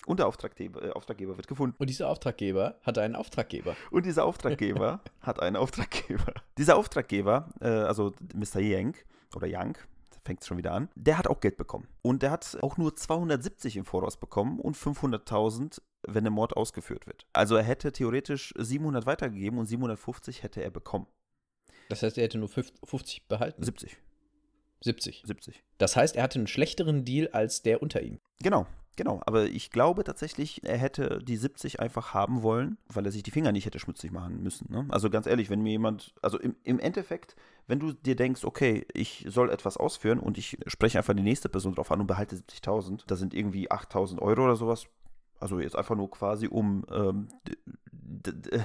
Und 0.07 0.21
der 0.21 0.27
Auftraggeber, 0.27 0.83
äh, 0.83 0.91
Auftraggeber 0.91 1.37
wird 1.37 1.49
gefunden. 1.49 1.77
Und 1.79 1.89
dieser 1.89 2.09
Auftraggeber 2.09 2.79
hat 2.83 2.99
einen 2.99 3.17
Auftraggeber. 3.17 3.75
Und 3.91 4.07
dieser 4.07 4.25
Auftraggeber 4.25 5.01
hat 5.21 5.41
einen 5.41 5.57
Auftraggeber. 5.57 6.35
Dieser 6.59 6.77
Auftraggeber, 6.77 7.49
äh, 7.61 7.69
also 7.69 8.13
Mr. 8.35 8.61
Yank 8.61 9.05
oder 9.35 9.47
Yank, 9.47 9.87
fängt 10.25 10.41
es 10.41 10.47
schon 10.47 10.59
wieder 10.59 10.73
an, 10.73 10.89
der 10.95 11.19
hat 11.19 11.29
auch 11.29 11.41
Geld 11.41 11.57
bekommen. 11.57 11.89
Und 12.03 12.23
der 12.23 12.31
hat 12.31 12.59
auch 12.63 12.77
nur 12.77 12.97
270 12.97 13.77
im 13.77 13.85
Voraus 13.85 14.17
bekommen 14.17 14.59
und 14.59 14.77
500.000, 14.77 15.81
wenn 16.09 16.25
der 16.25 16.31
Mord 16.31 16.57
ausgeführt 16.57 17.07
wird. 17.07 17.27
Also 17.33 17.57
er 17.57 17.63
hätte 17.63 17.93
theoretisch 17.93 18.53
700 18.57 19.07
weitergegeben 19.07 19.59
und 19.59 19.67
750 19.67 20.43
hätte 20.43 20.63
er 20.63 20.71
bekommen. 20.71 21.07
Das 21.89 22.03
heißt, 22.03 22.19
er 22.19 22.25
hätte 22.25 22.39
nur 22.39 22.49
50 22.49 23.29
behalten. 23.29 23.63
70. 23.63 23.97
70. 24.81 25.23
70. 25.27 25.65
Das 25.79 25.97
heißt, 25.97 26.17
er 26.17 26.23
hatte 26.23 26.39
einen 26.39 26.47
schlechteren 26.47 27.05
Deal 27.05 27.29
als 27.29 27.63
der 27.63 27.83
unter 27.83 28.03
ihm. 28.03 28.21
Genau, 28.41 28.67
genau. 28.97 29.21
Aber 29.25 29.47
ich 29.47 29.71
glaube 29.71 30.05
tatsächlich, 30.05 30.63
er 30.65 30.77
hätte 30.77 31.21
die 31.23 31.37
70 31.37 31.81
einfach 31.81 32.13
haben 32.13 32.43
wollen, 32.43 32.77
weil 32.89 33.07
er 33.07 33.13
sich 33.13 33.23
die 33.23 33.31
Finger 33.31 33.53
nicht 33.53 33.65
hätte 33.65 33.79
schmutzig 33.79 34.13
machen 34.13 34.43
müssen. 34.43 34.71
Ne? 34.71 34.87
Also 34.91 35.09
ganz 35.09 35.27
ehrlich, 35.27 35.49
wenn 35.49 35.63
mir 35.63 35.71
jemand, 35.71 36.15
also 36.21 36.39
im, 36.39 36.57
im 36.65 36.79
Endeffekt, 36.79 37.35
wenn 37.67 37.81
du 37.81 37.93
dir 37.93 38.15
denkst, 38.15 38.45
okay, 38.45 38.87
ich 38.93 39.25
soll 39.29 39.51
etwas 39.51 39.79
ausführen 39.79 40.19
und 40.19 40.37
ich 40.37 40.59
spreche 40.67 40.99
einfach 40.99 41.15
die 41.15 41.23
nächste 41.23 41.49
Person 41.49 41.75
drauf 41.75 41.91
an 41.91 42.01
und 42.01 42.07
behalte 42.07 42.37
70.000, 42.37 43.05
das 43.07 43.19
sind 43.19 43.33
irgendwie 43.33 43.71
8.000 43.71 44.21
Euro 44.21 44.45
oder 44.45 44.57
sowas. 44.57 44.87
Also 45.45 45.61
jetzt 45.61 45.77
einfach 45.77 45.95
nur 45.95 46.11
quasi, 46.11 46.49
um, 46.49 46.87
ähm, 46.91 47.29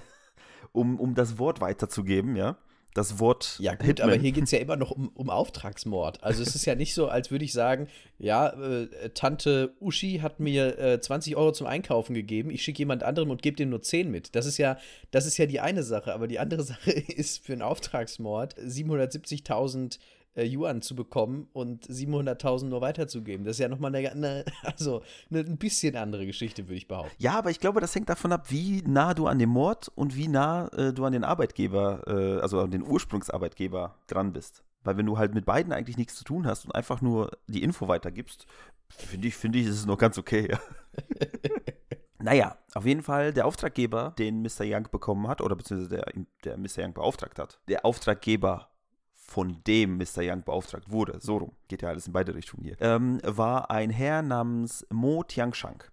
um, 0.72 0.98
um 0.98 1.14
das 1.14 1.38
Wort 1.38 1.60
weiterzugeben, 1.60 2.38
ja 2.38 2.58
das 2.94 3.20
Wort. 3.20 3.58
Ja, 3.60 3.76
gut, 3.76 3.86
Hitman. 3.86 4.10
aber 4.10 4.20
hier 4.20 4.32
geht 4.32 4.46
es 4.46 4.52
ja 4.52 4.60
immer 4.60 4.76
noch 4.76 4.92
um, 4.92 5.10
um 5.10 5.30
Auftragsmord. 5.30 6.24
Also 6.24 6.42
es 6.42 6.56
ist 6.56 6.66
ja 6.66 6.76
nicht 6.76 6.94
so, 6.94 7.08
als 7.08 7.30
würde 7.30 7.46
ich 7.46 7.54
sagen, 7.54 7.88
ja, 8.18 8.50
äh, 8.50 9.10
Tante 9.14 9.76
Uschi 9.80 10.20
hat 10.20 10.40
mir 10.40 10.78
äh, 10.80 11.00
20 11.00 11.36
Euro 11.36 11.52
zum 11.52 11.68
Einkaufen 11.68 12.14
gegeben, 12.14 12.50
ich 12.50 12.64
schicke 12.64 12.80
jemand 12.80 13.04
anderem 13.04 13.30
und 13.30 13.42
gebe 13.42 13.58
dem 13.58 13.70
nur 13.70 13.82
10 13.82 14.10
mit. 14.10 14.36
Das 14.36 14.46
ist 14.46 14.58
ja, 14.58 14.78
das 15.12 15.26
ist 15.26 15.38
ja 15.38 15.46
die 15.46 15.60
eine 15.60 15.84
Sache, 15.84 16.14
aber 16.14 16.28
die 16.28 16.40
andere 16.40 16.64
Sache 16.70 16.92
ist 16.92 17.46
für 17.46 17.54
einen 17.54 17.62
Auftragsmord 17.62 18.58
770.000 18.58 20.00
äh, 20.36 20.46
Yuan 20.46 20.82
zu 20.82 20.96
bekommen 20.96 21.48
und 21.54 21.86
700.000 21.88 22.66
nur 22.66 22.82
weiterzugeben. 22.82 23.46
Das 23.46 23.56
ist 23.56 23.60
ja 23.60 23.68
nochmal 23.68 23.96
eine, 23.96 24.12
eine, 24.12 24.46
also 24.64 25.02
eine 25.30 25.40
ein 25.40 25.58
bisschen 25.58 25.96
andere 25.96 26.26
Geschichte, 26.26 26.68
würde 26.68 26.76
ich 26.76 26.88
behaupten. 26.88 27.16
Ja, 27.18 27.38
aber 27.38 27.52
ich 27.52 27.60
glaube, 27.60 27.82
das 27.82 27.94
hängt 27.96 28.10
davon 28.10 28.32
ab, 28.32 28.50
wie 28.50 28.82
nah 28.86 29.14
du 29.14 29.28
an 29.28 29.40
dem 29.40 29.50
Mord 29.50 29.92
und 29.96 30.16
wie 30.16 30.28
nah 30.28 30.68
äh, 30.70 30.94
du 30.94 31.06
an 31.06 31.14
den 31.14 31.24
Arbeitgeber, 31.24 32.04
äh, 32.08 32.42
also 32.42 32.62
an 32.62 32.72
den 32.72 32.84
Ursprungsarbeitgeber 32.84 33.96
dran 34.08 34.34
bist. 34.34 34.64
Weil 34.84 34.98
wenn 34.98 35.06
du 35.06 35.18
halt 35.18 35.34
mit 35.34 35.46
beiden 35.46 35.74
eigentlich 35.74 35.98
nichts 35.98 36.16
zu 36.16 36.24
tun 36.24 36.48
hast 36.48 36.66
und 36.66 36.74
einfach 36.74 37.02
nur 37.02 37.32
die 37.48 37.64
Info 37.64 37.88
weitergibst, 37.88 38.46
finde 38.90 39.28
ich, 39.28 39.36
finde 39.36 39.60
ich, 39.60 39.68
ist 39.68 39.76
es 39.76 39.86
noch 39.86 39.98
ganz 39.98 40.18
okay. 40.18 40.50
Ja. 40.52 40.60
Naja, 42.22 42.58
auf 42.74 42.86
jeden 42.86 43.02
Fall 43.02 43.32
der 43.32 43.46
Auftraggeber, 43.46 44.14
den 44.20 44.42
Mr. 44.42 44.64
Young 44.66 44.90
bekommen 44.92 45.30
hat, 45.30 45.40
oder 45.40 45.56
beziehungsweise 45.56 45.96
der, 45.96 46.26
der 46.44 46.58
Mr. 46.58 46.84
Young 46.84 46.94
beauftragt 46.94 47.40
hat, 47.40 47.60
der 47.70 47.86
Auftraggeber 47.86 48.69
von 49.30 49.62
dem 49.66 49.98
Mr. 49.98 50.22
Young 50.22 50.44
beauftragt 50.44 50.92
wurde, 50.92 51.20
so 51.22 51.38
rum, 51.38 51.52
geht 51.68 51.82
ja 51.82 51.90
alles 51.90 52.08
in 52.08 52.14
beide 52.14 52.34
Richtungen 52.36 52.64
hier, 52.64 52.78
ähm, 52.80 53.20
war 53.24 53.70
ein 53.70 53.90
Herr 53.90 54.22
namens 54.22 54.86
Mo 54.92 55.24
Tiangshank. 55.24 55.92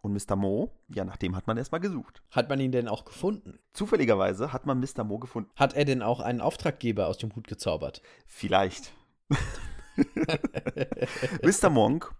Und 0.00 0.12
Mr. 0.12 0.36
Mo, 0.36 0.70
ja, 0.88 1.04
nach 1.04 1.16
dem 1.16 1.34
hat 1.34 1.48
man 1.48 1.56
erstmal 1.56 1.80
gesucht. 1.80 2.22
Hat 2.30 2.48
man 2.48 2.60
ihn 2.60 2.70
denn 2.70 2.86
auch 2.86 3.04
gefunden? 3.04 3.58
Zufälligerweise 3.72 4.52
hat 4.52 4.64
man 4.64 4.78
Mr. 4.78 5.02
Mo 5.02 5.18
gefunden. 5.18 5.50
Hat 5.56 5.74
er 5.74 5.84
denn 5.84 6.02
auch 6.02 6.20
einen 6.20 6.40
Auftraggeber 6.40 7.08
aus 7.08 7.18
dem 7.18 7.34
Hut 7.34 7.48
gezaubert? 7.48 8.00
Vielleicht. 8.26 8.92
Mr. 11.42 11.68
Monk, 11.68 12.14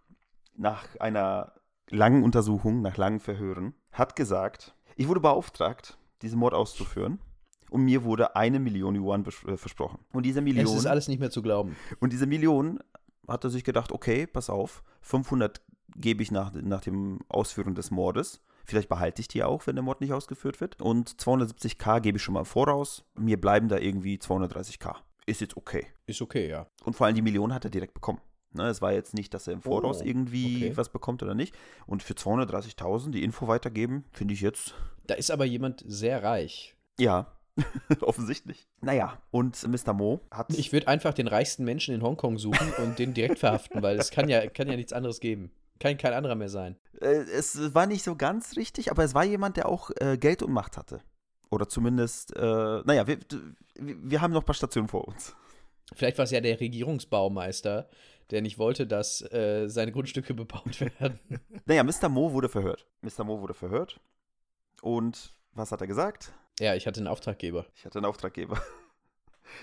nach 0.54 0.96
einer 0.98 1.52
langen 1.88 2.24
Untersuchung, 2.24 2.82
nach 2.82 2.96
langen 2.96 3.20
Verhören, 3.20 3.74
hat 3.92 4.16
gesagt, 4.16 4.74
ich 4.96 5.06
wurde 5.06 5.20
beauftragt, 5.20 5.98
diesen 6.20 6.40
Mord 6.40 6.54
auszuführen 6.54 7.20
und 7.70 7.84
mir 7.84 8.04
wurde 8.04 8.36
eine 8.36 8.60
Million 8.60 8.94
Yuan 8.96 9.24
äh, 9.46 9.56
versprochen. 9.56 9.98
Und 10.12 10.24
diese 10.24 10.40
Million. 10.40 10.66
Es 10.66 10.74
ist 10.74 10.86
alles 10.86 11.08
nicht 11.08 11.20
mehr 11.20 11.30
zu 11.30 11.42
glauben. 11.42 11.76
Und 12.00 12.12
diese 12.12 12.26
Million 12.26 12.80
hat 13.26 13.44
er 13.44 13.50
sich 13.50 13.64
gedacht, 13.64 13.92
okay, 13.92 14.26
pass 14.26 14.50
auf, 14.50 14.82
500 15.02 15.60
gebe 15.96 16.22
ich 16.22 16.30
nach, 16.30 16.52
nach 16.52 16.80
dem 16.80 17.20
Ausführen 17.28 17.74
des 17.74 17.90
Mordes. 17.90 18.40
Vielleicht 18.64 18.88
behalte 18.88 19.22
ich 19.22 19.28
die 19.28 19.42
auch, 19.42 19.66
wenn 19.66 19.76
der 19.76 19.82
Mord 19.82 20.00
nicht 20.00 20.12
ausgeführt 20.12 20.60
wird. 20.60 20.80
Und 20.82 21.10
270k 21.10 22.00
gebe 22.00 22.18
ich 22.18 22.22
schon 22.22 22.34
mal 22.34 22.44
voraus. 22.44 23.04
Mir 23.18 23.40
bleiben 23.40 23.68
da 23.68 23.78
irgendwie 23.78 24.16
230k. 24.16 24.96
Ist 25.26 25.40
jetzt 25.40 25.56
okay. 25.56 25.86
Ist 26.06 26.20
okay, 26.20 26.48
ja. 26.48 26.66
Und 26.84 26.94
vor 26.94 27.06
allem 27.06 27.16
die 27.16 27.22
Million 27.22 27.54
hat 27.54 27.64
er 27.64 27.70
direkt 27.70 27.94
bekommen. 27.94 28.20
Ne, 28.52 28.66
es 28.68 28.80
war 28.80 28.92
jetzt 28.92 29.12
nicht, 29.12 29.34
dass 29.34 29.46
er 29.46 29.52
im 29.52 29.62
Voraus 29.62 30.00
oh, 30.00 30.04
irgendwie 30.04 30.56
okay. 30.56 30.76
was 30.76 30.88
bekommt 30.88 31.22
oder 31.22 31.34
nicht. 31.34 31.54
Und 31.86 32.02
für 32.02 32.14
230.000 32.14 33.10
die 33.10 33.22
Info 33.22 33.46
weitergeben, 33.46 34.04
finde 34.10 34.32
ich 34.34 34.40
jetzt. 34.40 34.74
Da 35.06 35.14
ist 35.14 35.30
aber 35.30 35.44
jemand 35.44 35.84
sehr 35.86 36.22
reich. 36.22 36.74
Ja, 36.98 37.26
Offensichtlich. 38.00 38.66
Naja, 38.80 39.20
und 39.30 39.66
Mr. 39.66 39.92
Mo 39.92 40.20
hat. 40.30 40.52
Ich 40.54 40.72
würde 40.72 40.88
einfach 40.88 41.14
den 41.14 41.28
reichsten 41.28 41.64
Menschen 41.64 41.94
in 41.94 42.02
Hongkong 42.02 42.38
suchen 42.38 42.72
und 42.78 42.98
den 42.98 43.14
direkt 43.14 43.38
verhaften, 43.38 43.82
weil 43.82 43.98
es 43.98 44.10
kann 44.10 44.28
ja, 44.28 44.46
kann 44.46 44.68
ja 44.68 44.76
nichts 44.76 44.92
anderes 44.92 45.20
geben. 45.20 45.50
Kann 45.80 45.96
kein 45.96 46.12
anderer 46.12 46.34
mehr 46.34 46.48
sein. 46.48 46.76
Äh, 47.00 47.06
es 47.06 47.74
war 47.74 47.86
nicht 47.86 48.02
so 48.02 48.16
ganz 48.16 48.56
richtig, 48.56 48.90
aber 48.90 49.04
es 49.04 49.14
war 49.14 49.24
jemand, 49.24 49.56
der 49.56 49.68
auch 49.68 49.90
äh, 50.00 50.18
Geld 50.18 50.42
und 50.42 50.52
Macht 50.52 50.76
hatte. 50.76 51.00
Oder 51.50 51.68
zumindest, 51.68 52.36
äh, 52.36 52.40
naja, 52.40 53.06
wir, 53.06 53.18
wir 53.76 54.20
haben 54.20 54.32
noch 54.32 54.42
ein 54.42 54.46
paar 54.46 54.54
Stationen 54.54 54.88
vor 54.88 55.06
uns. 55.06 55.34
Vielleicht 55.94 56.18
war 56.18 56.24
es 56.24 56.30
ja 56.30 56.40
der 56.40 56.60
Regierungsbaumeister, 56.60 57.88
der 58.30 58.42
nicht 58.42 58.58
wollte, 58.58 58.86
dass 58.86 59.22
äh, 59.32 59.68
seine 59.68 59.92
Grundstücke 59.92 60.34
bebaut 60.34 60.80
werden. 60.80 61.18
Naja, 61.64 61.82
Mr. 61.84 62.08
Mo 62.08 62.32
wurde 62.32 62.48
verhört. 62.48 62.86
Mr. 63.00 63.24
Mo 63.24 63.40
wurde 63.40 63.54
verhört. 63.54 64.00
Und 64.82 65.32
was 65.52 65.72
hat 65.72 65.80
er 65.80 65.86
gesagt? 65.86 66.32
Ja, 66.60 66.74
ich 66.74 66.86
hatte 66.86 67.00
einen 67.00 67.06
Auftraggeber. 67.06 67.66
Ich 67.76 67.84
hatte 67.84 67.98
einen 67.98 68.06
Auftraggeber. 68.06 68.60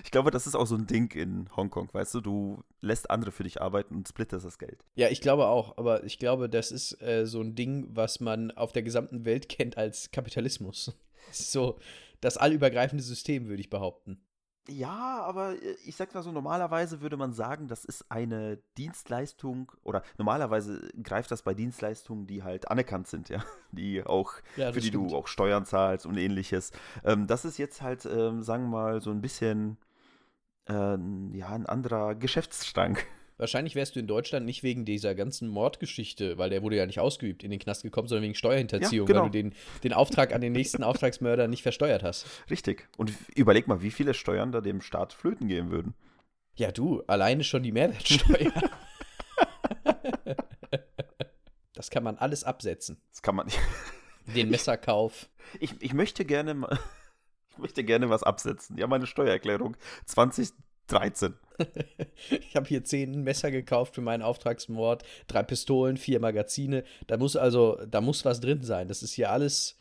Ich 0.03 0.09
glaube, 0.11 0.31
das 0.31 0.47
ist 0.47 0.55
auch 0.55 0.65
so 0.65 0.75
ein 0.75 0.87
Ding 0.87 1.11
in 1.11 1.47
Hongkong, 1.55 1.89
weißt 1.93 2.15
du? 2.15 2.21
Du 2.21 2.63
lässt 2.81 3.11
andere 3.11 3.31
für 3.31 3.43
dich 3.43 3.61
arbeiten 3.61 3.95
und 3.95 4.07
splittest 4.07 4.43
das 4.43 4.57
Geld. 4.57 4.83
Ja, 4.95 5.09
ich 5.09 5.21
glaube 5.21 5.45
auch, 5.45 5.77
aber 5.77 6.03
ich 6.03 6.17
glaube, 6.17 6.49
das 6.49 6.71
ist 6.71 6.99
äh, 7.03 7.27
so 7.27 7.39
ein 7.39 7.53
Ding, 7.53 7.85
was 7.89 8.19
man 8.19 8.49
auf 8.49 8.71
der 8.71 8.81
gesamten 8.81 9.25
Welt 9.25 9.47
kennt 9.49 9.77
als 9.77 10.11
Kapitalismus. 10.11 10.95
So 11.31 11.79
das 12.21 12.37
allübergreifende 12.37 13.03
System, 13.03 13.47
würde 13.47 13.61
ich 13.61 13.69
behaupten. 13.69 14.25
Ja, 14.67 15.22
aber 15.24 15.62
äh, 15.62 15.75
ich 15.86 15.95
sag's 15.95 16.13
mal 16.13 16.24
so, 16.24 16.31
normalerweise 16.31 17.01
würde 17.01 17.17
man 17.17 17.34
sagen, 17.34 17.67
das 17.67 17.86
ist 17.86 18.05
eine 18.10 18.57
Dienstleistung 18.77 19.72
oder 19.84 20.03
normalerweise 20.17 20.91
greift 21.03 21.31
das 21.31 21.43
bei 21.43 21.53
Dienstleistungen, 21.53 22.25
die 22.27 22.43
halt 22.43 22.69
anerkannt 22.72 23.07
sind, 23.07 23.29
ja, 23.29 23.43
die 23.72 24.03
auch, 24.03 24.34
ja, 24.55 24.72
für 24.72 24.81
die 24.81 24.88
stimmt. 24.88 25.12
du 25.12 25.15
auch 25.15 25.27
Steuern 25.27 25.65
zahlst 25.65 26.05
und 26.05 26.17
ähnliches. 26.17 26.72
Ähm, 27.03 27.27
das 27.27 27.45
ist 27.45 27.57
jetzt 27.57 27.81
halt, 27.81 28.05
ähm, 28.05 28.41
sagen 28.41 28.63
wir 28.63 28.69
mal, 28.69 29.01
so 29.01 29.12
ein 29.12 29.22
bisschen, 29.22 29.77
äh, 30.67 30.74
ja, 31.38 31.50
ein 31.50 31.65
anderer 31.65 32.15
Geschäftsstrang. 32.15 32.98
Wahrscheinlich 33.38 33.75
wärst 33.75 33.96
du 33.96 34.00
in 34.00 34.08
Deutschland 34.08 34.46
nicht 34.46 34.63
wegen 34.63 34.86
dieser 34.86 35.13
ganzen 35.13 35.50
Mordgeschichte, 35.50 36.38
weil 36.38 36.50
der 36.50 36.62
wurde 36.63 36.77
ja 36.77 36.86
nicht 36.86 37.00
ausgeübt, 37.00 37.44
in 37.44 37.51
den 37.51 37.60
Knast 37.60 37.84
gekommen, 37.84 38.08
sondern 38.08 38.24
wegen 38.24 38.36
Steuerhinterziehung, 38.36 39.08
ja, 39.08 39.13
genau. 39.13 39.24
weil 39.25 39.32
du 39.32 39.38
den, 39.44 39.54
den 39.84 39.92
Auftrag 39.92 40.34
an 40.34 40.39
den 40.39 40.54
nächsten 40.54 40.84
Auftragsmörder 40.84 41.50
nicht 41.50 41.62
versteuert 41.62 42.01
hast. 42.01 42.25
Richtig. 42.50 42.88
Und 42.96 43.12
überleg 43.36 43.68
mal, 43.68 43.82
wie 43.82 43.92
viele 43.92 44.13
Steuern 44.13 44.54
da 44.54 44.62
dem 44.62 44.82
Staat 44.82 45.12
flöten 45.12 45.50
gehen 45.50 45.70
würden. 45.70 45.96
Ja, 46.56 46.72
du, 46.72 47.04
alleine 47.08 47.44
schon 47.44 47.63
die 47.63 47.74
Mehrwertsteuer. 47.74 48.54
das 51.74 51.89
kann 51.89 52.04
man 52.04 52.18
alles 52.18 52.46
absetzen. 52.46 53.01
Das 53.12 53.22
kann 53.22 53.36
man 53.36 53.48
nicht. 53.48 53.60
Den 54.34 54.50
Messerkauf. 54.50 55.30
Ich, 55.60 55.80
ich 55.80 55.94
möchte 55.94 56.25
gerne 56.25 56.56
mal. 56.56 56.80
Ich 57.51 57.60
möchte 57.60 57.86
gerne 57.86 58.10
was 58.10 58.24
absetzen. 58.24 58.77
Ja, 58.77 58.86
meine 58.86 59.06
Steuererklärung 59.06 59.77
2013. 60.08 61.36
ich 62.29 62.55
habe 62.55 62.67
hier 62.67 62.83
zehn 62.83 63.24
Messer 63.24 63.51
gekauft 63.51 63.95
für 63.95 64.01
meinen 64.01 64.21
Auftragsmord, 64.21 65.03
drei 65.27 65.43
Pistolen, 65.43 65.97
vier 65.97 66.19
Magazine. 66.19 66.83
Da 67.07 67.17
muss 67.17 67.35
also, 67.35 67.77
da 67.89 68.01
muss 68.01 68.25
was 68.25 68.39
drin 68.39 68.63
sein. 68.63 68.88
Das 68.88 69.03
ist 69.03 69.13
hier 69.13 69.31
alles, 69.31 69.77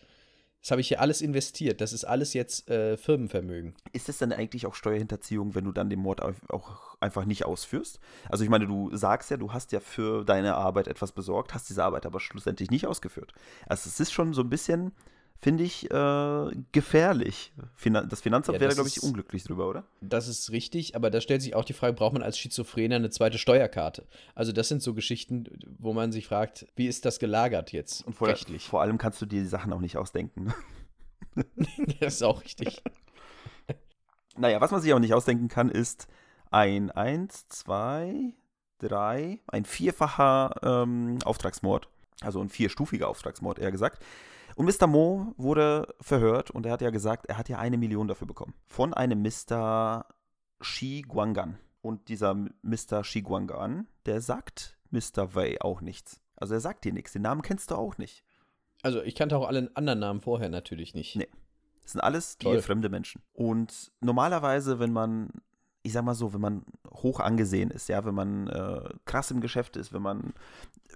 das 0.60 0.70
habe 0.70 0.80
ich 0.80 0.88
hier 0.88 1.00
alles 1.00 1.20
investiert. 1.20 1.80
Das 1.80 1.92
ist 1.92 2.04
alles 2.04 2.32
jetzt 2.34 2.70
äh, 2.70 2.96
Firmenvermögen. 2.96 3.74
Ist 3.92 4.08
das 4.08 4.18
dann 4.18 4.32
eigentlich 4.32 4.66
auch 4.66 4.74
Steuerhinterziehung, 4.74 5.54
wenn 5.54 5.64
du 5.64 5.72
dann 5.72 5.90
den 5.90 6.00
Mord 6.00 6.22
auch 6.22 6.96
einfach 7.00 7.24
nicht 7.24 7.44
ausführst? 7.44 8.00
Also 8.28 8.44
ich 8.44 8.50
meine, 8.50 8.66
du 8.66 8.94
sagst 8.96 9.30
ja, 9.30 9.36
du 9.36 9.52
hast 9.52 9.72
ja 9.72 9.80
für 9.80 10.24
deine 10.24 10.54
Arbeit 10.54 10.88
etwas 10.88 11.12
besorgt, 11.12 11.54
hast 11.54 11.68
diese 11.68 11.84
Arbeit 11.84 12.06
aber 12.06 12.20
schlussendlich 12.20 12.70
nicht 12.70 12.86
ausgeführt. 12.86 13.32
Also 13.66 13.88
es 13.88 14.00
ist 14.00 14.12
schon 14.12 14.32
so 14.32 14.42
ein 14.42 14.50
bisschen 14.50 14.92
finde 15.40 15.64
ich 15.64 15.90
äh, 15.90 16.50
gefährlich. 16.72 17.52
Finan 17.74 18.08
das 18.08 18.22
Finanzamt 18.22 18.56
ja, 18.56 18.60
wäre, 18.60 18.74
glaube 18.74 18.88
ich, 18.88 19.02
unglücklich 19.02 19.44
drüber, 19.44 19.68
oder? 19.68 19.84
Das 20.00 20.28
ist 20.28 20.50
richtig, 20.50 20.96
aber 20.96 21.10
da 21.10 21.20
stellt 21.20 21.42
sich 21.42 21.54
auch 21.54 21.64
die 21.64 21.72
Frage, 21.72 21.92
braucht 21.92 22.14
man 22.14 22.22
als 22.22 22.38
Schizophrener 22.38 22.96
eine 22.96 23.10
zweite 23.10 23.38
Steuerkarte? 23.38 24.06
Also 24.34 24.52
das 24.52 24.68
sind 24.68 24.82
so 24.82 24.94
Geschichten, 24.94 25.44
wo 25.78 25.92
man 25.92 26.12
sich 26.12 26.26
fragt, 26.26 26.66
wie 26.76 26.86
ist 26.86 27.04
das 27.04 27.18
gelagert 27.18 27.72
jetzt 27.72 28.06
Und 28.06 28.14
vor, 28.14 28.28
rechtlich? 28.28 28.66
Vor 28.66 28.80
allem 28.80 28.98
kannst 28.98 29.20
du 29.20 29.26
dir 29.26 29.42
die 29.42 29.48
Sachen 29.48 29.72
auch 29.72 29.80
nicht 29.80 29.96
ausdenken. 29.96 30.54
das 32.00 32.14
ist 32.14 32.22
auch 32.22 32.42
richtig. 32.42 32.82
naja, 34.36 34.60
was 34.60 34.70
man 34.70 34.80
sich 34.80 34.92
auch 34.94 34.98
nicht 34.98 35.14
ausdenken 35.14 35.48
kann, 35.48 35.68
ist 35.68 36.08
ein 36.50 36.90
1, 36.90 37.48
2, 37.48 38.32
3, 38.78 39.40
ein 39.46 39.64
vierfacher 39.64 40.54
ähm, 40.62 41.18
Auftragsmord 41.24 41.88
Also 42.20 42.40
ein 42.40 42.48
vierstufiger 42.48 43.08
Auftragsmord, 43.08 43.58
eher 43.58 43.72
gesagt. 43.72 44.04
Und 44.56 44.66
Mr. 44.66 44.86
Mo 44.86 45.34
wurde 45.36 45.94
verhört 46.00 46.50
und 46.50 46.66
er 46.66 46.72
hat 46.72 46.82
ja 46.82 46.90
gesagt, 46.90 47.26
er 47.26 47.38
hat 47.38 47.48
ja 47.48 47.58
eine 47.58 47.76
Million 47.76 48.08
dafür 48.08 48.26
bekommen. 48.26 48.54
Von 48.66 48.94
einem 48.94 49.22
Mr. 49.22 50.06
Shi 50.60 51.02
Guangan. 51.02 51.58
Und 51.82 52.08
dieser 52.08 52.34
Mr. 52.34 53.04
Shi 53.04 53.22
Guangan, 53.22 53.88
der 54.06 54.20
sagt 54.20 54.78
Mr. 54.90 55.34
Wei 55.34 55.60
auch 55.60 55.80
nichts. 55.80 56.20
Also 56.36 56.54
er 56.54 56.60
sagt 56.60 56.84
dir 56.84 56.92
nichts. 56.92 57.12
Den 57.12 57.22
Namen 57.22 57.42
kennst 57.42 57.70
du 57.70 57.74
auch 57.74 57.98
nicht. 57.98 58.24
Also 58.82 59.02
ich 59.02 59.14
kannte 59.14 59.36
auch 59.36 59.46
alle 59.46 59.70
anderen 59.74 59.98
Namen 59.98 60.20
vorher 60.20 60.48
natürlich 60.48 60.94
nicht. 60.94 61.16
Nee. 61.16 61.28
Das 61.82 61.92
sind 61.92 62.00
alles 62.00 62.38
Toll. 62.38 62.60
fremde 62.62 62.88
Menschen. 62.88 63.22
Und 63.34 63.92
normalerweise, 64.00 64.78
wenn 64.78 64.92
man, 64.92 65.30
ich 65.82 65.92
sag 65.92 66.04
mal 66.04 66.14
so, 66.14 66.32
wenn 66.32 66.40
man 66.40 66.64
hoch 66.90 67.20
angesehen 67.20 67.70
ist, 67.70 67.88
ja, 67.88 68.04
wenn 68.04 68.14
man 68.14 68.48
äh, 68.48 68.88
krass 69.04 69.30
im 69.30 69.40
Geschäft 69.40 69.76
ist, 69.76 69.92
wenn 69.92 70.02
man 70.02 70.32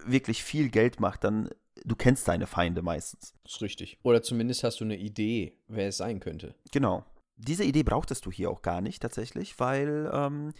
wirklich 0.05 0.43
viel 0.43 0.69
Geld 0.69 0.99
macht, 0.99 1.23
dann 1.23 1.49
du 1.85 1.95
kennst 1.95 2.27
deine 2.27 2.47
Feinde 2.47 2.81
meistens. 2.81 3.33
Das 3.43 3.53
ist 3.53 3.61
richtig. 3.61 3.97
Oder 4.03 4.21
zumindest 4.21 4.63
hast 4.63 4.79
du 4.79 4.85
eine 4.85 4.97
Idee, 4.97 5.57
wer 5.67 5.89
es 5.89 5.97
sein 5.97 6.19
könnte. 6.19 6.55
Genau. 6.71 7.05
Diese 7.37 7.63
Idee 7.63 7.83
brauchtest 7.83 8.25
du 8.25 8.31
hier 8.31 8.49
auch 8.49 8.61
gar 8.61 8.81
nicht 8.81 9.01
tatsächlich, 9.01 9.59
weil 9.59 10.09
ähm, 10.13 10.53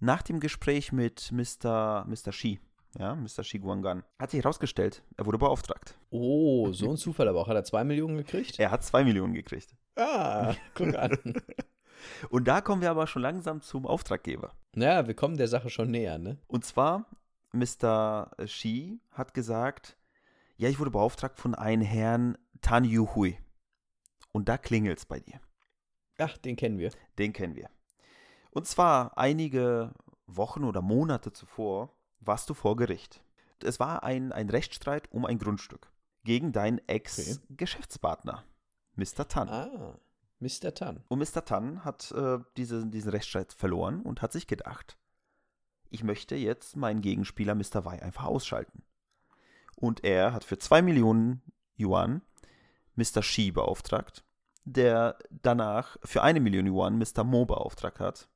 nach 0.00 0.22
dem 0.22 0.40
Gespräch 0.40 0.92
mit 0.92 1.32
Mr. 1.32 2.04
Mr. 2.06 2.32
Shi, 2.32 2.60
ja, 2.98 3.14
Mr. 3.14 3.42
Shi 3.42 3.58
Guangan, 3.58 4.04
hat 4.18 4.30
sich 4.30 4.42
herausgestellt, 4.42 5.02
er 5.16 5.24
wurde 5.24 5.38
beauftragt. 5.38 5.98
Oh, 6.10 6.72
so 6.72 6.90
ein 6.90 6.96
Zufall 6.96 7.28
aber 7.28 7.40
auch. 7.40 7.48
Hat 7.48 7.56
er 7.56 7.64
zwei 7.64 7.84
Millionen 7.84 8.18
gekriegt? 8.18 8.58
Er 8.58 8.70
hat 8.70 8.84
zwei 8.84 9.04
Millionen 9.04 9.32
gekriegt. 9.32 9.74
Ah, 9.96 10.54
guck 10.74 10.94
an. 10.94 11.16
Und 12.30 12.46
da 12.46 12.60
kommen 12.60 12.82
wir 12.82 12.90
aber 12.90 13.06
schon 13.06 13.22
langsam 13.22 13.62
zum 13.62 13.86
Auftraggeber. 13.86 14.52
naja, 14.74 15.06
wir 15.06 15.14
kommen 15.14 15.38
der 15.38 15.48
Sache 15.48 15.70
schon 15.70 15.90
näher, 15.90 16.18
ne? 16.18 16.38
Und 16.46 16.64
zwar, 16.64 17.06
Mr. 17.52 18.30
Shi 18.46 19.00
hat 19.10 19.32
gesagt, 19.34 19.96
ja, 20.56 20.68
ich 20.68 20.78
wurde 20.78 20.90
beauftragt 20.90 21.38
von 21.38 21.54
einem 21.54 21.82
Herrn 21.82 22.38
Tan 22.60 22.84
Yu 22.84 23.14
Hui. 23.14 23.38
Und 24.32 24.48
da 24.48 24.58
klingelt's 24.58 25.06
bei 25.06 25.20
dir. 25.20 25.40
Ach, 26.18 26.36
den 26.38 26.56
kennen 26.56 26.78
wir. 26.78 26.90
Den 27.18 27.32
kennen 27.32 27.54
wir. 27.54 27.68
Und 28.50 28.66
zwar 28.66 29.18
einige 29.18 29.92
Wochen 30.26 30.64
oder 30.64 30.82
Monate 30.82 31.32
zuvor 31.32 31.94
warst 32.20 32.48
du 32.48 32.54
vor 32.54 32.76
Gericht. 32.76 33.22
Es 33.62 33.80
war 33.80 34.02
ein, 34.02 34.32
ein 34.32 34.50
Rechtsstreit 34.50 35.10
um 35.12 35.24
ein 35.24 35.38
Grundstück 35.38 35.90
gegen 36.24 36.52
deinen 36.52 36.78
Ex-Geschäftspartner, 36.88 38.44
Mr. 38.96 39.28
Tan. 39.28 39.48
Ah, 39.48 39.98
Mr. 40.40 40.74
Tan. 40.74 41.04
Und 41.08 41.18
Mr. 41.18 41.44
Tan 41.44 41.84
hat 41.84 42.10
äh, 42.12 42.38
diese, 42.56 42.86
diesen 42.86 43.10
Rechtsstreit 43.10 43.52
verloren 43.52 44.02
und 44.02 44.22
hat 44.22 44.32
sich 44.32 44.46
gedacht, 44.46 44.98
ich 45.88 46.02
möchte 46.02 46.34
jetzt 46.34 46.76
meinen 46.76 47.00
Gegenspieler 47.00 47.54
Mr. 47.54 47.84
Wei 47.84 48.02
einfach 48.02 48.24
ausschalten. 48.24 48.82
Und 49.76 50.04
er 50.04 50.32
hat 50.32 50.44
für 50.44 50.58
2 50.58 50.82
Millionen 50.82 51.42
Yuan 51.78 52.22
Mr. 52.96 53.22
Shi 53.22 53.52
beauftragt, 53.52 54.24
der 54.64 55.18
danach 55.30 55.96
für 56.02 56.22
eine 56.22 56.40
Million 56.40 56.66
Yuan 56.66 56.98
Mr. 56.98 57.24
Mo 57.24 57.44
beauftragt 57.44 58.00
hat, 58.00 58.28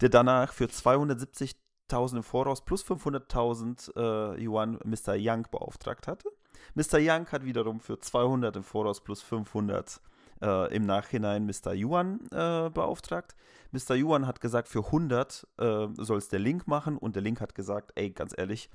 der 0.00 0.08
danach 0.08 0.52
für 0.52 0.66
270.000 0.66 2.16
im 2.16 2.22
Voraus 2.22 2.64
plus 2.64 2.84
500.000 2.84 3.96
äh, 3.96 4.44
Yuan 4.44 4.78
Mr. 4.84 5.14
Yang 5.14 5.50
beauftragt 5.50 6.06
hatte. 6.06 6.30
Mr. 6.74 6.98
Yang 6.98 7.32
hat 7.32 7.44
wiederum 7.44 7.80
für 7.80 7.98
200 7.98 8.54
im 8.56 8.62
Voraus 8.62 9.02
plus 9.02 9.20
500 9.22 10.00
äh, 10.40 10.74
im 10.74 10.86
Nachhinein 10.86 11.44
Mr. 11.44 11.72
Yuan 11.72 12.20
äh, 12.30 12.70
beauftragt. 12.70 13.34
Mr. 13.72 13.96
Yuan 13.96 14.26
hat 14.26 14.40
gesagt, 14.40 14.68
für 14.68 14.86
100 14.86 15.46
äh, 15.58 15.88
soll 15.94 16.18
es 16.18 16.28
der 16.28 16.38
Link 16.38 16.66
machen 16.66 16.96
und 16.96 17.16
der 17.16 17.22
Link 17.22 17.40
hat 17.40 17.54
gesagt, 17.54 17.92
ey, 17.96 18.10
ganz 18.10 18.32
ehrlich, 18.36 18.70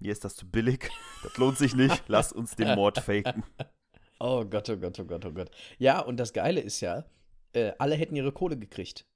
mir 0.00 0.12
ist 0.12 0.24
das 0.24 0.36
zu 0.36 0.48
billig, 0.48 0.90
das 1.22 1.36
lohnt 1.36 1.58
sich 1.58 1.74
nicht, 1.74 2.04
lasst 2.08 2.32
uns 2.32 2.56
den 2.56 2.74
Mord 2.74 2.98
faken. 2.98 3.42
Oh 4.20 4.44
Gott, 4.44 4.68
oh 4.68 4.76
Gott, 4.76 4.98
oh 4.98 5.04
Gott, 5.04 5.24
oh 5.24 5.32
Gott. 5.32 5.50
Ja, 5.78 6.00
und 6.00 6.16
das 6.16 6.32
Geile 6.32 6.60
ist 6.60 6.80
ja, 6.80 7.04
äh, 7.52 7.72
alle 7.78 7.94
hätten 7.94 8.16
ihre 8.16 8.32
Kohle 8.32 8.56
gekriegt. 8.56 9.06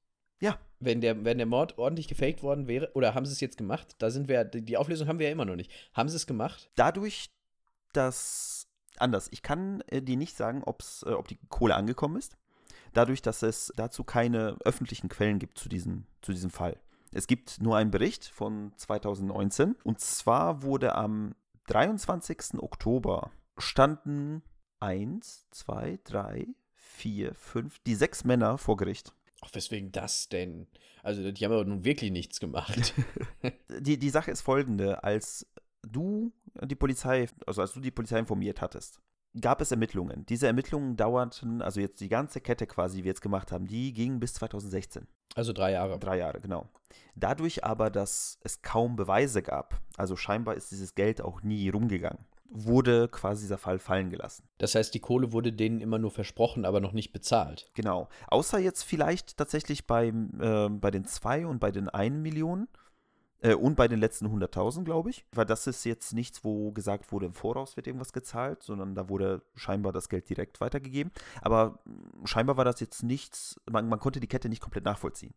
Ja. 0.40 0.58
Wenn 0.80 1.00
der, 1.00 1.24
wenn 1.24 1.38
der 1.38 1.46
Mord 1.46 1.78
ordentlich 1.78 2.08
gefaked 2.08 2.42
worden 2.42 2.66
wäre, 2.66 2.90
oder 2.94 3.14
haben 3.14 3.26
sie 3.26 3.32
es 3.32 3.40
jetzt 3.40 3.56
gemacht? 3.56 3.94
Da 3.98 4.10
sind 4.10 4.28
wir, 4.28 4.44
die 4.44 4.62
die 4.62 4.76
Auflösung 4.76 5.08
haben 5.08 5.18
wir 5.18 5.26
ja 5.26 5.32
immer 5.32 5.44
noch 5.44 5.56
nicht. 5.56 5.70
Haben 5.92 6.08
sie 6.08 6.16
es 6.16 6.26
gemacht? 6.26 6.70
Dadurch, 6.74 7.30
dass, 7.92 8.66
anders, 8.96 9.28
ich 9.30 9.42
kann 9.42 9.82
äh, 9.88 10.02
dir 10.02 10.16
nicht 10.16 10.36
sagen, 10.36 10.62
ob's, 10.64 11.04
äh, 11.04 11.10
ob 11.10 11.28
die 11.28 11.38
Kohle 11.48 11.74
angekommen 11.76 12.16
ist, 12.16 12.36
dadurch, 12.92 13.22
dass 13.22 13.42
es 13.42 13.72
dazu 13.76 14.04
keine 14.04 14.56
öffentlichen 14.64 15.08
Quellen 15.08 15.38
gibt 15.38 15.58
zu 15.58 15.68
diesem, 15.68 16.06
zu 16.22 16.32
diesem 16.32 16.50
Fall. 16.50 16.76
Es 17.12 17.26
gibt 17.26 17.60
nur 17.60 17.76
einen 17.76 17.90
Bericht 17.90 18.24
von 18.24 18.72
2019 18.76 19.76
und 19.84 20.00
zwar 20.00 20.62
wurde 20.62 20.94
am 20.94 21.34
23. 21.68 22.54
Oktober 22.58 23.30
standen 23.58 24.42
1, 24.80 25.46
2, 25.50 26.00
3, 26.04 26.46
4, 26.74 27.34
5, 27.34 27.78
die 27.80 27.94
sechs 27.94 28.24
Männer 28.24 28.58
vor 28.58 28.76
Gericht. 28.76 29.14
Ach, 29.42 29.50
weswegen 29.52 29.92
das 29.92 30.28
denn? 30.28 30.68
Also, 31.02 31.30
die 31.32 31.44
haben 31.44 31.52
aber 31.52 31.64
nun 31.64 31.84
wirklich 31.84 32.10
nichts 32.10 32.40
gemacht. 32.40 32.94
Die, 33.80 33.98
die 33.98 34.10
Sache 34.10 34.30
ist 34.30 34.42
folgende, 34.42 35.02
als 35.02 35.46
du 35.82 36.32
die 36.62 36.76
Polizei, 36.76 37.28
also 37.46 37.60
als 37.60 37.72
du 37.72 37.80
die 37.80 37.90
Polizei 37.90 38.18
informiert 38.18 38.60
hattest, 38.60 39.00
gab 39.40 39.60
es 39.60 39.70
Ermittlungen. 39.70 40.26
Diese 40.26 40.46
Ermittlungen 40.46 40.96
dauerten, 40.96 41.62
also 41.62 41.80
jetzt 41.80 42.00
die 42.00 42.08
ganze 42.08 42.40
Kette 42.40 42.66
quasi, 42.66 42.98
die 42.98 43.04
wir 43.04 43.10
jetzt 43.10 43.22
gemacht 43.22 43.50
haben, 43.50 43.66
die 43.66 43.92
ging 43.92 44.20
bis 44.20 44.34
2016. 44.34 45.08
Also 45.34 45.52
drei 45.52 45.72
Jahre. 45.72 45.98
Drei 45.98 46.18
Jahre, 46.18 46.40
genau. 46.40 46.66
Dadurch 47.14 47.64
aber, 47.64 47.90
dass 47.90 48.38
es 48.42 48.62
kaum 48.62 48.96
Beweise 48.96 49.42
gab, 49.42 49.80
also 49.96 50.16
scheinbar 50.16 50.54
ist 50.54 50.70
dieses 50.70 50.94
Geld 50.94 51.20
auch 51.20 51.42
nie 51.42 51.68
rumgegangen, 51.68 52.24
wurde 52.48 53.08
quasi 53.08 53.42
dieser 53.42 53.58
Fall 53.58 53.78
fallen 53.78 54.10
gelassen. 54.10 54.44
Das 54.58 54.74
heißt, 54.74 54.92
die 54.94 55.00
Kohle 55.00 55.32
wurde 55.32 55.52
denen 55.52 55.80
immer 55.80 55.98
nur 55.98 56.10
versprochen, 56.10 56.64
aber 56.64 56.80
noch 56.80 56.92
nicht 56.92 57.12
bezahlt. 57.12 57.70
Genau. 57.74 58.08
Außer 58.28 58.58
jetzt 58.58 58.82
vielleicht 58.82 59.36
tatsächlich 59.36 59.86
beim, 59.86 60.38
äh, 60.40 60.68
bei 60.68 60.90
den 60.90 61.06
zwei 61.06 61.46
und 61.46 61.60
bei 61.60 61.70
den 61.70 61.88
1 61.88 62.16
Million 62.16 62.68
äh, 63.42 63.54
und 63.54 63.74
bei 63.74 63.88
den 63.88 63.98
letzten 63.98 64.26
100.000, 64.26 64.84
glaube 64.84 65.10
ich. 65.10 65.24
Weil 65.32 65.44
das 65.46 65.66
ist 65.66 65.84
jetzt 65.84 66.12
nichts, 66.14 66.44
wo 66.44 66.72
gesagt 66.72 67.12
wurde, 67.12 67.26
im 67.26 67.34
Voraus 67.34 67.76
wird 67.76 67.86
irgendwas 67.86 68.12
gezahlt, 68.12 68.62
sondern 68.62 68.94
da 68.94 69.08
wurde 69.08 69.42
scheinbar 69.54 69.92
das 69.92 70.08
Geld 70.08 70.28
direkt 70.28 70.60
weitergegeben. 70.60 71.12
Aber 71.40 71.80
mh, 71.84 72.26
scheinbar 72.26 72.56
war 72.56 72.64
das 72.64 72.80
jetzt 72.80 73.02
nichts, 73.02 73.60
man, 73.70 73.88
man 73.88 74.00
konnte 74.00 74.20
die 74.20 74.28
Kette 74.28 74.48
nicht 74.48 74.62
komplett 74.62 74.84
nachvollziehen. 74.84 75.34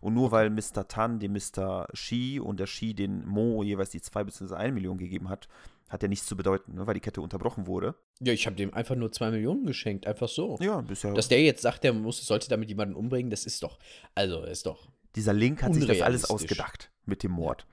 Und 0.00 0.14
nur 0.14 0.30
weil 0.30 0.50
Mr. 0.50 0.86
Tan 0.88 1.18
dem 1.18 1.32
Mr. 1.32 1.88
Shi 1.92 2.38
und 2.38 2.60
der 2.60 2.66
Shi 2.66 2.94
den 2.94 3.26
Mo 3.26 3.62
jeweils 3.62 3.90
die 3.90 4.00
2 4.00 4.24
bzw. 4.24 4.54
1 4.54 4.74
Million 4.74 4.98
gegeben 4.98 5.28
hat, 5.28 5.48
hat 5.88 6.02
ja 6.02 6.08
nichts 6.08 6.26
zu 6.26 6.36
bedeuten, 6.36 6.74
ne, 6.74 6.86
weil 6.86 6.94
die 6.94 7.00
Kette 7.00 7.20
unterbrochen 7.20 7.66
wurde. 7.66 7.94
Ja, 8.20 8.32
ich 8.32 8.46
habe 8.46 8.54
dem 8.54 8.72
einfach 8.74 8.94
nur 8.94 9.10
zwei 9.10 9.30
Millionen 9.30 9.66
geschenkt, 9.66 10.06
einfach 10.06 10.28
so. 10.28 10.56
Ja, 10.60 10.82
bisher. 10.82 11.14
Dass 11.14 11.28
der 11.28 11.42
jetzt 11.42 11.62
sagt, 11.62 11.82
der 11.82 11.92
muss, 11.92 12.24
sollte 12.24 12.48
damit 12.48 12.68
jemanden 12.68 12.94
umbringen, 12.94 13.30
das 13.30 13.44
ist 13.44 13.62
doch, 13.62 13.78
also 14.14 14.44
ist 14.44 14.66
doch. 14.66 14.88
Dieser 15.16 15.32
Link 15.32 15.62
hat 15.62 15.74
sich 15.74 15.86
das 15.86 16.02
alles 16.02 16.30
ausgedacht 16.30 16.89
mit 17.04 17.22
dem 17.22 17.32
Mord. 17.32 17.66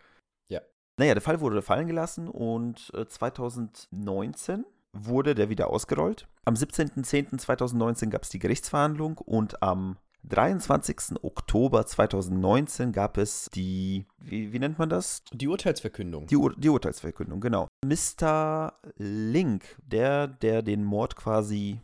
Ja. 0.48 0.62
Naja, 0.98 1.14
der 1.14 1.22
Fall 1.22 1.40
wurde 1.42 1.62
fallen 1.62 1.88
gelassen 1.88 2.28
und 2.28 2.92
äh, 2.94 3.08
2019 3.08 4.66
wurde 4.94 5.36
der 5.36 5.50
wieder 5.50 5.70
ausgerollt. 5.70 6.28
Am 6.46 6.56
17.10.2019 6.56 8.10
gab 8.10 8.24
es 8.24 8.30
die 8.30 8.40
Gerichtsverhandlung 8.40 9.18
und 9.18 9.62
am 9.62 9.98
23. 10.24 11.24
Oktober 11.24 11.86
2019 11.86 12.92
gab 12.92 13.18
es 13.18 13.50
die, 13.54 14.06
wie, 14.18 14.52
wie 14.52 14.60
nennt 14.60 14.78
man 14.78 14.90
das? 14.90 15.24
Die 15.32 15.48
Urteilsverkündung. 15.48 16.28
Die, 16.28 16.36
Ur 16.36 16.56
die 16.58 16.70
Urteilsverkündung, 16.70 17.40
genau. 17.40 17.68
Mr. 17.86 18.74
Link, 18.98 19.78
der, 19.86 20.28
der 20.28 20.62
den 20.62 20.84
Mord 20.84 21.16
quasi 21.16 21.80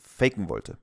faken 0.00 0.48
wollte, 0.48 0.78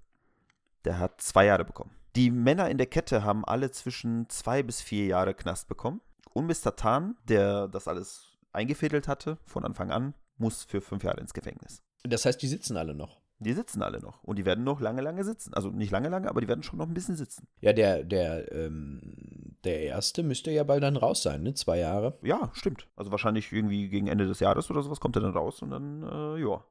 der 0.86 1.00
hat 1.00 1.22
zwei 1.22 1.46
Jahre 1.46 1.66
bekommen. 1.66 1.92
Die 2.16 2.30
Männer 2.30 2.70
in 2.70 2.78
der 2.78 2.88
Kette 2.88 3.24
haben 3.24 3.44
alle 3.44 3.72
zwischen 3.72 4.30
zwei 4.30 4.62
bis 4.62 4.82
vier 4.82 5.06
Jahre 5.06 5.34
Knast 5.34 5.68
bekommen. 5.68 6.02
Und 6.34 6.48
Mr. 6.48 6.76
Tan, 6.76 7.16
der 7.28 7.68
das 7.68 7.88
alles 7.88 8.38
eingefädelt 8.52 9.08
hatte 9.08 9.38
von 9.46 9.66
Anfang 9.66 9.92
an, 9.92 10.14
muss 10.38 10.64
für 10.64 10.82
fünf 10.82 11.04
Jahre 11.04 11.22
ins 11.22 11.34
Gefängnis. 11.34 11.82
Das 12.04 12.26
heißt, 12.26 12.42
die 12.42 12.48
sitzen 12.48 12.78
alle 12.78 12.94
noch. 12.94 13.22
Die 13.40 13.54
sitzen 13.54 13.82
alle 13.82 14.00
noch. 14.00 14.24
Und 14.24 14.38
die 14.38 14.46
werden 14.46 14.64
noch 14.64 14.80
lange, 14.80 15.02
lange 15.02 15.24
sitzen. 15.24 15.54
Also 15.54 15.70
nicht 15.70 15.92
lange, 15.92 16.10
lange, 16.10 16.30
aber 16.30 16.40
die 16.42 16.48
werden 16.48 16.64
schon 16.64 16.80
noch 16.80 16.88
ein 16.88 16.94
bisschen 16.94 17.16
sitzen. 17.16 17.48
Ja, 17.62 17.74
der, 17.74 18.04
der, 18.04 18.52
ähm, 18.52 19.58
der 19.64 19.82
erste 19.82 20.24
müsste 20.24 20.52
ja 20.52 20.64
bald 20.64 20.84
dann 20.84 20.98
raus 20.98 21.24
sein, 21.24 21.44
ne? 21.44 21.54
Zwei 21.54 21.80
Jahre. 21.80 22.18
Ja, 22.22 22.52
stimmt. 22.54 22.88
Also 22.96 23.12
wahrscheinlich 23.12 23.52
irgendwie 23.52 23.90
gegen 23.90 24.08
Ende 24.08 24.28
des 24.28 24.40
Jahres 24.40 24.70
oder 24.70 24.82
sowas 24.82 25.00
kommt 25.00 25.16
er 25.16 25.22
dann 25.22 25.34
raus 25.34 25.62
und 25.62 25.72
dann, 25.72 26.04
äh, 26.04 26.42
ja. 26.42 26.64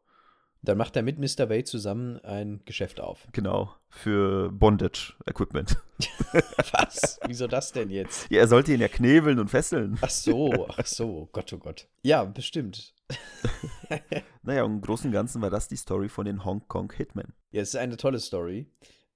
Dann 0.65 0.79
macht 0.79 0.95
er 0.95 1.03
mit 1.03 1.19
Mr. 1.19 1.51
Wade 1.51 1.65
zusammen 1.65 2.19
ein 2.25 2.61
Geschäft 2.65 3.01
auf. 3.01 3.27
Genau. 3.33 3.75
Für 3.89 4.51
Bondage 4.51 5.15
Equipment. 5.27 5.77
Was? 6.73 7.19
Wieso 7.27 7.47
das 7.47 7.73
denn 7.73 7.91
jetzt? 7.91 8.31
Ja, 8.31 8.39
er 8.41 8.49
sollte 8.49 8.73
ihn 8.73 8.81
ja 8.81 8.89
knebeln 8.89 9.39
und 9.39 9.49
fesseln. 9.49 9.99
Ach 10.01 10.09
so, 10.09 10.67
ach 10.69 10.87
so, 10.87 11.29
Gott, 11.33 11.53
oh 11.53 11.59
Gott. 11.59 11.89
Ja, 12.03 12.25
bestimmt. 12.25 12.95
Naja, 14.45 14.65
im 14.65 14.81
Großen 14.81 15.07
und 15.07 15.13
Ganzen 15.13 15.41
war 15.43 15.51
das 15.51 15.69
die 15.69 15.77
Story 15.77 16.09
von 16.09 16.25
den 16.25 16.45
Hongkong 16.45 16.93
Hitmen. 16.93 17.33
Ja, 17.53 17.63
es 17.63 17.69
ist 17.69 17.77
eine 17.77 17.97
tolle 17.97 18.19
Story, 18.19 18.67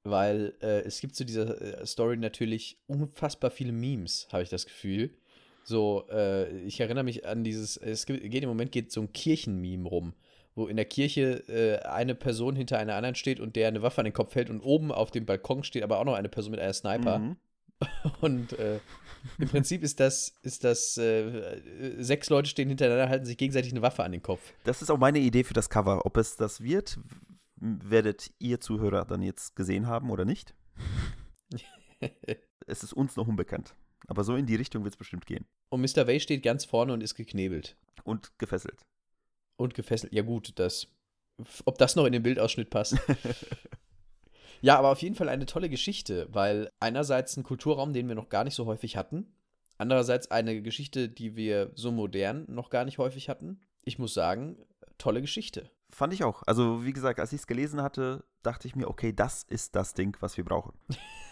weil 0.05 0.55
äh, 0.61 0.83
es 0.83 1.01
gibt 1.01 1.17
zu 1.17 1.25
dieser 1.25 1.61
äh, 1.81 1.87
Story 1.87 2.17
natürlich 2.17 2.79
unfassbar 2.87 3.51
viele 3.51 3.73
Memes, 3.73 4.29
habe 4.31 4.43
ich 4.43 4.51
das 4.51 4.67
Gefühl. 4.67 5.11
So, 5.65 6.07
äh, 6.11 6.61
ich 6.61 6.79
erinnere 6.79 7.03
mich 7.03 7.27
an 7.27 7.43
dieses, 7.43 7.77
es 7.77 8.07
geht 8.07 8.23
im 8.23 8.49
Moment 8.49 8.71
geht 8.71 8.93
so 8.93 9.01
ein 9.01 9.13
Kirchenmeme 9.13 9.89
rum, 9.89 10.15
wo 10.57 10.67
in 10.67 10.77
der 10.77 10.87
Kirche 10.87 11.45
äh, 11.49 11.87
eine 11.87 12.15
Person 12.15 12.57
hinter 12.57 12.79
einer 12.79 12.97
anderen 12.97 13.15
steht 13.15 13.39
und 13.39 13.55
der 13.55 13.69
eine 13.69 13.83
Waffe 13.83 14.01
an 14.01 14.07
den 14.07 14.15
Kopf 14.15 14.35
hält 14.35 14.51
und 14.51 14.61
oben 14.61 14.91
auf 14.91 15.11
dem 15.11 15.27
Balkon 15.27 15.63
steht 15.63 15.83
aber 15.83 16.01
auch 16.01 16.05
noch 16.05 16.15
eine 16.15 16.31
Person 16.31 16.51
mit 16.51 16.61
einer 16.61 16.73
Sniper. 16.73 17.19
Mhm. 17.21 17.37
Und 18.23 18.59
äh, 18.59 18.81
im 19.37 19.49
Prinzip 19.51 19.83
ist 19.83 20.01
das, 20.01 20.33
ist 20.41 20.65
das, 20.65 20.97
äh, 20.97 22.03
sechs 22.03 22.31
Leute 22.31 22.49
stehen 22.49 22.71
hintereinander, 22.71 23.11
halten 23.11 23.27
sich 23.27 23.37
gegenseitig 23.37 23.71
eine 23.71 23.83
Waffe 23.83 24.03
an 24.03 24.13
den 24.13 24.23
Kopf. 24.23 24.41
Das 24.65 24.81
ist 24.81 24.91
auch 24.91 24.97
meine 24.97 25.19
Idee 25.19 25.45
für 25.45 25.53
das 25.53 25.69
Cover. 25.69 26.07
Ob 26.07 26.17
es 26.17 26.37
das 26.37 26.63
wird, 26.63 26.99
werdet 27.57 28.31
ihr 28.39 28.61
Zuhörer 28.61 29.05
dann 29.05 29.21
jetzt 29.21 29.57
gesehen 29.57 29.87
haben 29.87 30.09
oder 30.11 30.25
nicht. 30.25 30.55
es 32.67 32.83
ist 32.83 32.95
uns 32.95 33.17
noch 33.17 33.29
unbekannt. 33.29 33.75
Aber 34.07 34.25
so 34.25 34.37
in 34.37 34.47
die 34.47 34.57
Richtung 34.57 34.85
wird 34.85 34.95
es 34.95 34.99
bestimmt 34.99 35.27
gehen. 35.27 35.45
Und 35.69 35.83
Mr. 35.83 36.07
Way 36.07 36.21
steht 36.21 36.43
ganz 36.43 36.65
vorne 36.65 36.95
und 36.95 37.03
ist 37.03 37.15
geknebelt. 37.15 37.77
Und 38.05 38.39
gefesselt. 38.39 38.87
Und 39.57 39.75
gefesselt. 39.75 40.13
Ja, 40.13 40.23
gut, 40.23 40.53
das. 40.59 40.89
Ob 41.65 41.79
das 41.79 41.97
noch 41.97 42.07
in 42.07 42.13
den 42.13 42.23
Bildausschnitt 42.23 42.71
passt. 42.71 42.97
ja, 44.63 44.79
aber 44.79 44.91
auf 44.91 45.03
jeden 45.03 45.15
Fall 45.15 45.29
eine 45.29 45.47
tolle 45.47 45.69
Geschichte, 45.69 46.29
weil 46.31 46.71
einerseits 46.81 47.37
ein 47.37 47.43
Kulturraum, 47.43 47.93
den 47.93 48.09
wir 48.09 48.15
noch 48.15 48.31
gar 48.31 48.45
nicht 48.45 48.55
so 48.55 48.67
häufig 48.67 48.97
hatten. 48.97 49.35
Andererseits 49.79 50.31
eine 50.31 50.63
Geschichte, 50.63 51.09
die 51.11 51.37
wir 51.37 51.73
so 51.75 51.93
modern 51.93 52.47
noch 52.49 52.71
gar 52.71 52.87
nicht 52.87 52.97
häufig 52.99 53.29
hatten. 53.29 53.61
Ich 53.83 53.99
muss 53.99 54.15
sagen, 54.15 54.57
tolle 54.97 55.21
Geschichte. 55.21 55.71
Fand 55.91 56.15
ich 56.15 56.25
auch. 56.25 56.43
Also, 56.47 56.85
wie 56.85 56.93
gesagt, 56.93 57.21
als 57.21 57.33
ich 57.33 57.41
es 57.41 57.47
gelesen 57.47 57.83
hatte, 57.83 58.25
dachte 58.43 58.67
ich 58.67 58.75
mir, 58.75 58.89
okay, 58.89 59.13
das 59.13 59.43
ist 59.43 59.77
das 59.77 59.95
Ding, 59.95 60.17
was 60.21 60.37
wir 60.37 60.45
brauchen. 60.45 60.73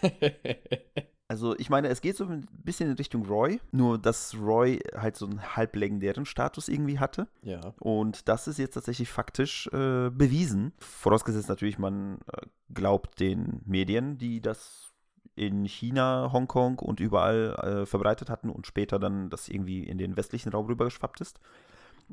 Also 1.27 1.57
ich 1.57 1.69
meine, 1.69 1.87
es 1.87 2.01
geht 2.01 2.17
so 2.17 2.25
ein 2.25 2.47
bisschen 2.63 2.89
in 2.89 2.97
Richtung 2.97 3.25
Roy, 3.25 3.59
nur 3.71 3.97
dass 3.97 4.35
Roy 4.35 4.79
halt 4.95 5.15
so 5.15 5.25
einen 5.25 5.55
halblegendären 5.55 6.25
Status 6.25 6.67
irgendwie 6.67 6.99
hatte. 6.99 7.27
ja. 7.41 7.73
Und 7.79 8.27
das 8.27 8.47
ist 8.47 8.59
jetzt 8.59 8.75
tatsächlich 8.75 9.09
faktisch 9.09 9.67
äh, 9.67 10.11
bewiesen. 10.11 10.73
Vorausgesetzt 10.79 11.49
natürlich, 11.49 11.79
man 11.79 12.19
äh, 12.31 12.45
glaubt 12.73 13.19
den 13.19 13.61
Medien, 13.65 14.17
die 14.19 14.39
das 14.39 14.93
in 15.35 15.65
China, 15.65 16.29
Hongkong 16.31 16.79
und 16.79 16.99
überall 16.99 17.55
äh, 17.55 17.85
verbreitet 17.85 18.29
hatten 18.29 18.49
und 18.49 18.67
später 18.67 18.99
dann 18.99 19.29
das 19.29 19.49
irgendwie 19.49 19.83
in 19.83 19.97
den 19.97 20.15
westlichen 20.15 20.49
Raum 20.49 20.67
rübergeschwappt 20.67 21.21
ist. 21.21 21.39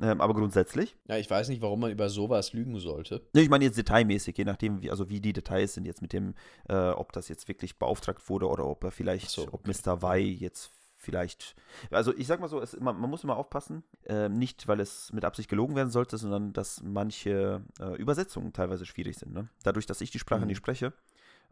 Ähm, 0.00 0.20
aber 0.20 0.34
grundsätzlich. 0.34 0.96
Ja, 1.08 1.16
ich 1.18 1.28
weiß 1.28 1.48
nicht, 1.48 1.60
warum 1.60 1.80
man 1.80 1.90
über 1.90 2.08
sowas 2.08 2.52
lügen 2.52 2.78
sollte. 2.78 3.22
Ne, 3.34 3.42
ich 3.42 3.50
meine 3.50 3.64
jetzt 3.64 3.76
detailmäßig, 3.76 4.38
je 4.38 4.44
nachdem, 4.44 4.82
wie, 4.82 4.90
also 4.90 5.10
wie 5.10 5.20
die 5.20 5.32
Details 5.32 5.74
sind 5.74 5.84
jetzt 5.84 6.00
mit 6.02 6.12
dem, 6.12 6.34
äh, 6.68 6.90
ob 6.90 7.12
das 7.12 7.28
jetzt 7.28 7.48
wirklich 7.48 7.78
beauftragt 7.78 8.28
wurde 8.28 8.48
oder 8.48 8.64
ob 8.66 8.82
er 8.84 8.90
vielleicht, 8.90 9.30
so, 9.30 9.42
ob 9.48 9.68
okay. 9.68 9.72
Mr. 9.84 10.02
Wei 10.02 10.20
jetzt 10.20 10.70
vielleicht, 10.96 11.56
also 11.90 12.16
ich 12.16 12.28
sag 12.28 12.40
mal 12.40 12.48
so, 12.48 12.60
es, 12.60 12.78
man, 12.78 12.98
man 12.98 13.10
muss 13.10 13.24
immer 13.24 13.36
aufpassen, 13.36 13.82
äh, 14.06 14.28
nicht 14.28 14.68
weil 14.68 14.78
es 14.80 15.12
mit 15.12 15.24
Absicht 15.24 15.48
gelogen 15.48 15.74
werden 15.74 15.90
sollte, 15.90 16.16
sondern 16.16 16.52
dass 16.52 16.80
manche 16.82 17.62
äh, 17.80 17.96
Übersetzungen 17.96 18.52
teilweise 18.52 18.86
schwierig 18.86 19.18
sind. 19.18 19.34
Ne? 19.34 19.48
Dadurch, 19.64 19.86
dass 19.86 20.00
ich 20.00 20.10
die 20.12 20.20
Sprache 20.20 20.42
Mhm. 20.42 20.46
nicht 20.46 20.58
spreche, 20.58 20.92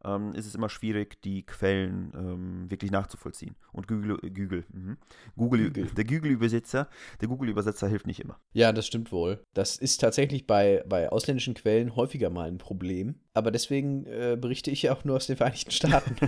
ähm, 0.05 0.33
ist 0.35 0.47
es 0.47 0.55
immer 0.55 0.69
schwierig, 0.69 1.21
die 1.23 1.45
Quellen 1.45 2.13
ähm, 2.15 2.71
wirklich 2.71 2.91
nachzuvollziehen. 2.91 3.57
Und 3.73 3.89
Google, 3.89 4.19
äh, 4.23 4.31
Google, 4.31 4.65
mhm. 4.73 4.97
Google, 5.37 5.67
Google. 5.69 5.87
der 5.97 6.05
Google-Übersetzer, 6.05 6.89
der 7.21 7.29
Google-Übersetzer 7.29 7.89
hilft 7.89 8.07
nicht 8.07 8.21
immer. 8.21 8.39
Ja, 8.53 8.73
das 8.73 8.87
stimmt 8.87 9.13
wohl. 9.13 9.45
Das 9.55 9.77
ist 9.77 9.99
tatsächlich 9.99 10.47
bei, 10.47 10.83
bei 10.89 11.11
ausländischen 11.11 11.55
Quellen 11.55 11.97
häufiger 11.97 12.31
mal 12.31 12.49
ein 12.49 12.59
Problem. 12.59 13.17
Aber 13.35 13.51
deswegen 13.51 14.07
äh, 14.07 14.37
berichte 14.41 14.71
ich 14.71 14.83
ja 14.83 14.93
auch 14.93 15.05
nur 15.05 15.17
aus 15.17 15.27
den 15.27 15.37
Vereinigten 15.37 15.71
Staaten. 15.71 16.17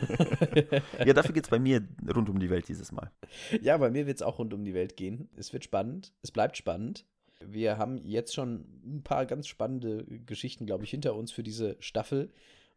Ja, 1.04 1.12
dafür 1.14 1.34
geht 1.34 1.44
es 1.44 1.50
bei 1.50 1.58
mir 1.58 1.82
rund 2.14 2.28
um 2.28 2.38
die 2.38 2.50
Welt 2.50 2.68
dieses 2.68 2.92
Mal. 2.92 3.10
ja, 3.60 3.76
bei 3.76 3.90
mir 3.90 4.06
wird 4.06 4.16
es 4.16 4.22
auch 4.22 4.38
rund 4.38 4.54
um 4.54 4.64
die 4.64 4.74
Welt 4.74 4.96
gehen. 4.96 5.28
Es 5.36 5.52
wird 5.52 5.64
spannend. 5.64 6.12
Es 6.22 6.30
bleibt 6.30 6.56
spannend. 6.56 7.04
Wir 7.44 7.78
haben 7.78 7.98
jetzt 8.04 8.34
schon 8.34 8.64
ein 8.84 9.02
paar 9.02 9.26
ganz 9.26 9.48
spannende 9.48 10.04
Geschichten, 10.26 10.66
glaube 10.66 10.84
ich, 10.84 10.90
hinter 10.90 11.14
uns 11.14 11.32
für 11.32 11.42
diese 11.42 11.76
Staffel. 11.80 12.30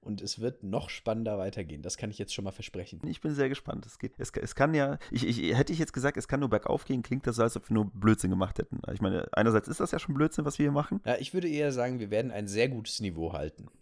Und 0.06 0.22
es 0.22 0.40
wird 0.40 0.64
noch 0.64 0.90
spannender 0.90 1.38
weitergehen. 1.40 1.82
Das 1.82 1.98
kann 1.98 2.12
ich 2.12 2.18
jetzt 2.20 2.34
schon 2.34 2.46
mal 2.46 2.52
versprechen. 2.52 3.02
Ich 3.08 3.22
bin 3.22 3.34
sehr 3.34 3.50
gespannt. 3.50 3.86
Es, 3.88 3.98
geht, 3.98 4.14
es, 4.20 4.32
es 4.32 4.54
kann 4.56 4.74
ja, 4.76 5.00
ich, 5.12 5.26
ich, 5.28 5.58
hätte 5.58 5.74
ich 5.74 5.80
jetzt 5.80 5.94
gesagt, 5.94 6.16
es 6.16 6.28
kann 6.28 6.40
nur 6.40 6.50
bergauf 6.50 6.86
gehen, 6.86 7.02
klingt 7.02 7.26
das 7.26 7.38
so, 7.38 7.42
als 7.44 7.58
ob 7.58 7.68
wir 7.70 7.74
nur 7.74 7.90
Blödsinn 7.92 8.30
gemacht 8.30 8.60
hätten. 8.60 8.80
Ich 8.94 9.02
meine, 9.02 9.28
einerseits 9.34 9.68
ist 9.68 9.80
das 9.80 9.90
ja 9.92 9.98
schon 10.00 10.14
Blödsinn, 10.14 10.46
was 10.46 10.60
wir 10.60 10.66
hier 10.66 10.72
machen. 10.72 11.02
Ja, 11.06 11.16
ich 11.18 11.34
würde 11.34 11.50
eher 11.50 11.72
sagen, 11.72 12.00
wir 12.00 12.12
werden 12.12 12.30
ein 12.32 12.48
sehr 12.48 12.70
gutes 12.70 13.00
Niveau 13.02 13.34
halten. 13.34 13.66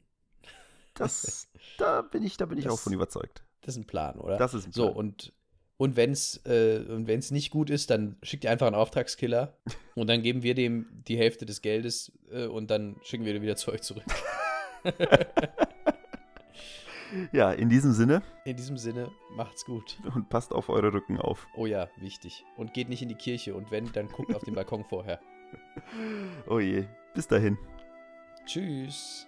Das, 0.95 1.47
da 1.79 2.03
bin 2.03 2.21
ich, 2.23 2.38
da 2.38 2.45
bin 2.45 2.57
ich 2.59 2.65
Das- 2.65 2.73
auch 2.73 2.79
von 2.79 2.93
überzeugt. 2.93 3.43
Das 3.62 3.75
ist 3.75 3.81
ein 3.81 3.88
Plan, 3.88 4.19
oder? 4.19 4.38
Das 4.38 4.53
ist 4.53 4.67
ein 4.67 4.71
So, 4.71 4.83
Plan. 4.86 4.95
und, 4.97 5.33
und 5.77 5.95
wenn 5.95 6.12
es 6.12 6.39
äh, 6.45 6.86
und 6.88 7.07
wenn's 7.07 7.31
nicht 7.31 7.49
gut 7.49 7.71
ist, 7.71 7.89
dann 7.89 8.15
schickt 8.21 8.43
ihr 8.43 8.51
einfach 8.51 8.67
einen 8.67 8.75
Auftragskiller 8.75 9.57
und 9.95 10.05
dann 10.07 10.21
geben 10.21 10.43
wir 10.43 10.53
dem 10.53 10.86
die 11.07 11.17
Hälfte 11.17 11.47
des 11.47 11.62
Geldes 11.63 12.12
äh, 12.31 12.45
und 12.45 12.69
dann 12.69 12.95
schicken 13.03 13.25
wir 13.25 13.41
wieder 13.41 13.55
zu 13.55 13.71
euch 13.71 13.81
zurück. 13.81 14.03
Ja, 17.32 17.52
in 17.52 17.69
diesem 17.69 17.91
Sinne 17.93 18.21
In 18.45 18.56
diesem 18.56 18.78
Sinne, 18.78 19.12
macht's 19.36 19.65
gut. 19.65 19.97
und 20.15 20.30
passt 20.30 20.54
auf 20.54 20.69
eure 20.69 20.93
Rücken 20.93 21.19
auf. 21.19 21.47
Oh 21.56 21.65
ja, 21.65 21.88
wichtig. 21.97 22.45
Und 22.58 22.73
geht 22.73 22.89
nicht 22.89 23.02
in 23.02 23.10
die 23.10 23.15
Kirche 23.15 23.56
und 23.56 23.71
wenn, 23.71 23.91
dann 23.91 24.08
guckt 24.08 24.34
auf 24.36 24.43
den 24.43 24.54
Balkon 24.56 24.84
vorher. 24.84 25.19
Oh 26.47 26.60
je, 26.60 26.86
bis 27.13 27.28
dahin. 27.28 27.58
Tschüss. 28.45 29.28